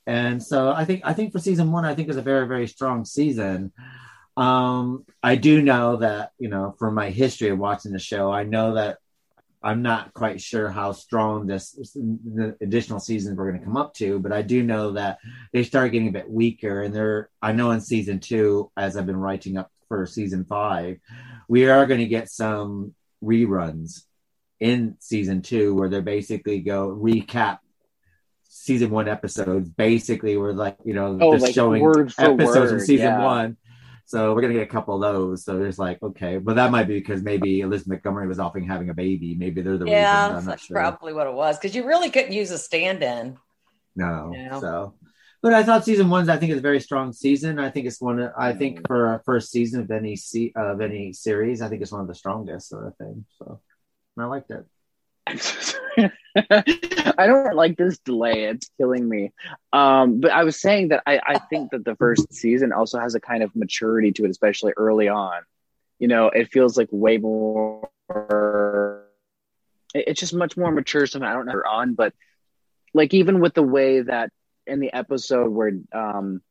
[0.07, 2.67] and so I think I think for season one, I think is a very very
[2.67, 3.73] strong season.
[4.37, 8.43] Um, I do know that you know from my history of watching the show, I
[8.43, 8.99] know that
[9.61, 13.93] I'm not quite sure how strong this the additional seasons we're going to come up
[13.95, 15.19] to, but I do know that
[15.51, 16.83] they start getting a bit weaker.
[16.83, 20.99] And they're I know in season two, as I've been writing up for season five,
[21.49, 24.03] we are going to get some reruns
[24.61, 27.59] in season two where they basically go recap
[28.57, 29.69] season one episodes.
[29.69, 33.23] Basically, we're like you know Oh, just like showing word episodes from word, season yeah.
[33.23, 33.57] one.
[34.05, 35.43] So we're gonna get a couple of those.
[35.43, 38.89] So there's like, okay, but that might be because maybe Elizabeth Montgomery was often having
[38.89, 39.35] a baby.
[39.35, 40.39] Maybe they're the yeah, reasons.
[40.39, 40.75] I'm not that's sure.
[40.75, 43.37] probably what it was because you really couldn't use a stand-in.
[43.97, 44.31] No.
[44.33, 44.59] Yeah.
[44.61, 44.93] So,
[45.41, 47.59] but I thought season one, I think is a very strong season.
[47.59, 48.31] I think it's one.
[48.37, 48.87] I think mm.
[48.87, 52.07] for a first season of any se- of any series, I think it's one of
[52.07, 53.25] the strongest sort of thing.
[53.37, 53.59] So,
[54.17, 54.65] I liked it.
[55.27, 58.45] I don't like this delay.
[58.45, 59.31] It's killing me.
[59.73, 63.15] Um, but I was saying that I, I think that the first season also has
[63.15, 65.41] a kind of maturity to it, especially early on.
[65.99, 67.89] You know, it feels like way more.
[69.93, 71.07] It's just much more mature.
[71.07, 72.13] Something I don't know on, but
[72.93, 74.31] like even with the way that
[74.67, 76.41] in the episode where um,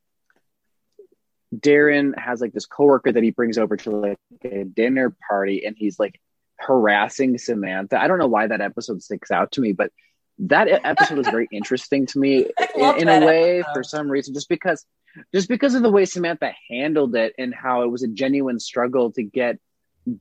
[1.56, 5.76] Darrin has like this coworker that he brings over to like a dinner party, and
[5.78, 6.20] he's like
[6.58, 8.00] harassing Samantha.
[8.00, 9.92] I don't know why that episode sticks out to me, but
[10.38, 13.72] that episode was very interesting to me in, in a way episode.
[13.74, 14.84] for some reason, just because
[15.32, 19.12] just because of the way Samantha handled it and how it was a genuine struggle
[19.12, 19.58] to get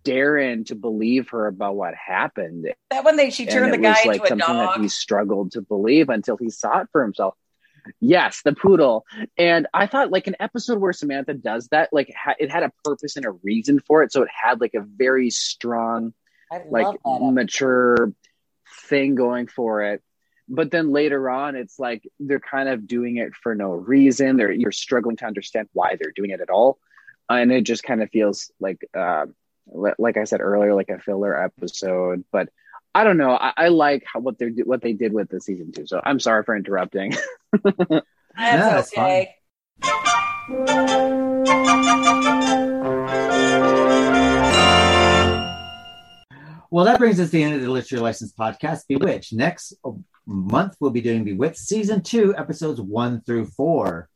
[0.03, 2.73] Darrin to believe her about what happened.
[2.91, 4.81] That when they she turned the it guy was like into a something that dog.
[4.81, 7.35] he struggled to believe until he saw it for himself.
[7.99, 9.05] Yes, the poodle.
[9.37, 12.71] And I thought like an episode where Samantha does that, like ha- it had a
[12.83, 14.11] purpose and a reason for it.
[14.11, 16.13] So it had like a very strong,
[16.55, 17.09] I like love that.
[17.09, 17.31] episode.
[17.31, 18.13] mature
[18.83, 20.01] thing going for it.
[20.47, 24.37] But then later on, it's like they're kind of doing it for no reason.
[24.37, 26.77] They're you're struggling to understand why they're doing it at all,
[27.29, 29.25] and it just kind of feels like, uh,
[29.65, 32.23] like I said earlier, like a filler episode.
[32.31, 32.49] But
[32.93, 33.31] I don't know.
[33.31, 35.87] I, I like how, what they what they did with the season two.
[35.87, 37.15] So I'm sorry for interrupting.
[38.37, 39.35] That's that's okay.
[46.75, 49.31] Well, that brings us to the end of the Literature License podcast, Bewitched.
[49.31, 49.75] Next
[50.25, 54.09] month, we'll be doing Bewitched season two, episodes one through four.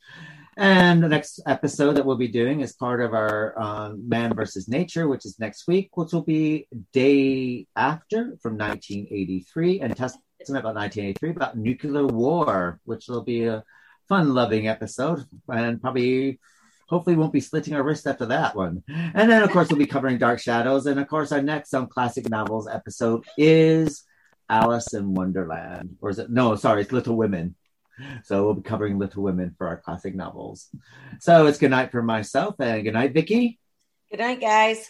[0.58, 4.68] And the next episode that we'll be doing is part of our um, Man versus
[4.68, 10.76] Nature, which is next week, which will be day after from 1983 and Testament about
[10.76, 13.64] 1983 about nuclear war, which will be a
[14.10, 16.42] fun loving episode and probably
[16.90, 18.84] Hopefully, won't be slitting our wrists after that one.
[18.88, 20.86] And then, of course, we'll be covering Dark Shadows.
[20.86, 24.04] And of course, our next Some Classic Novels episode is
[24.50, 25.98] Alice in Wonderland.
[26.02, 26.30] Or is it?
[26.30, 27.56] No, sorry, it's Little Women.
[28.24, 30.70] So we'll be covering Little Women for our classic novels.
[31.20, 33.60] So it's good night for myself and good night, Vicki.
[34.10, 34.90] Good night, guys.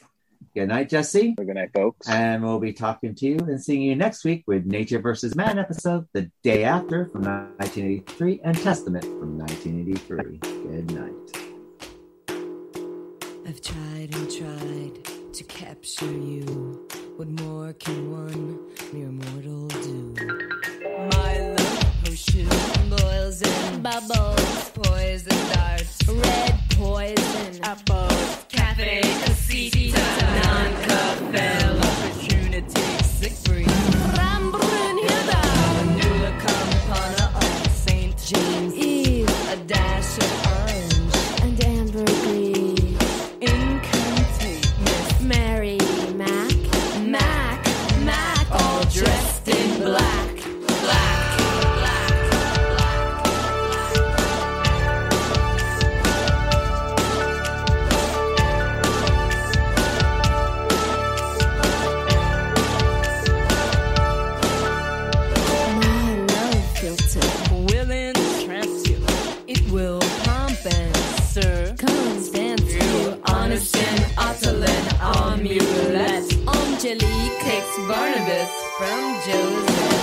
[0.55, 1.33] Good night, Jesse.
[1.33, 2.07] Good night, folks.
[2.07, 5.59] And we'll be talking to you and seeing you next week with Nature versus Man
[5.59, 10.37] episode, The Day After from 1983 and Testament from 1983.
[10.37, 11.58] Good night.
[13.49, 16.87] I've tried and tried to capture you.
[17.17, 18.59] What more can one
[18.93, 20.13] mere mortal do?
[21.09, 22.47] My love potion
[22.91, 29.97] boils and bubbles, poison darts, red poison apples, cafe casita,
[30.43, 33.65] non-cafella, opportunity, sick free.
[34.13, 35.41] Rambrin Hilda,
[35.97, 38.68] Nula Campana of Saint James.
[77.87, 79.98] Barnabas from Joseph.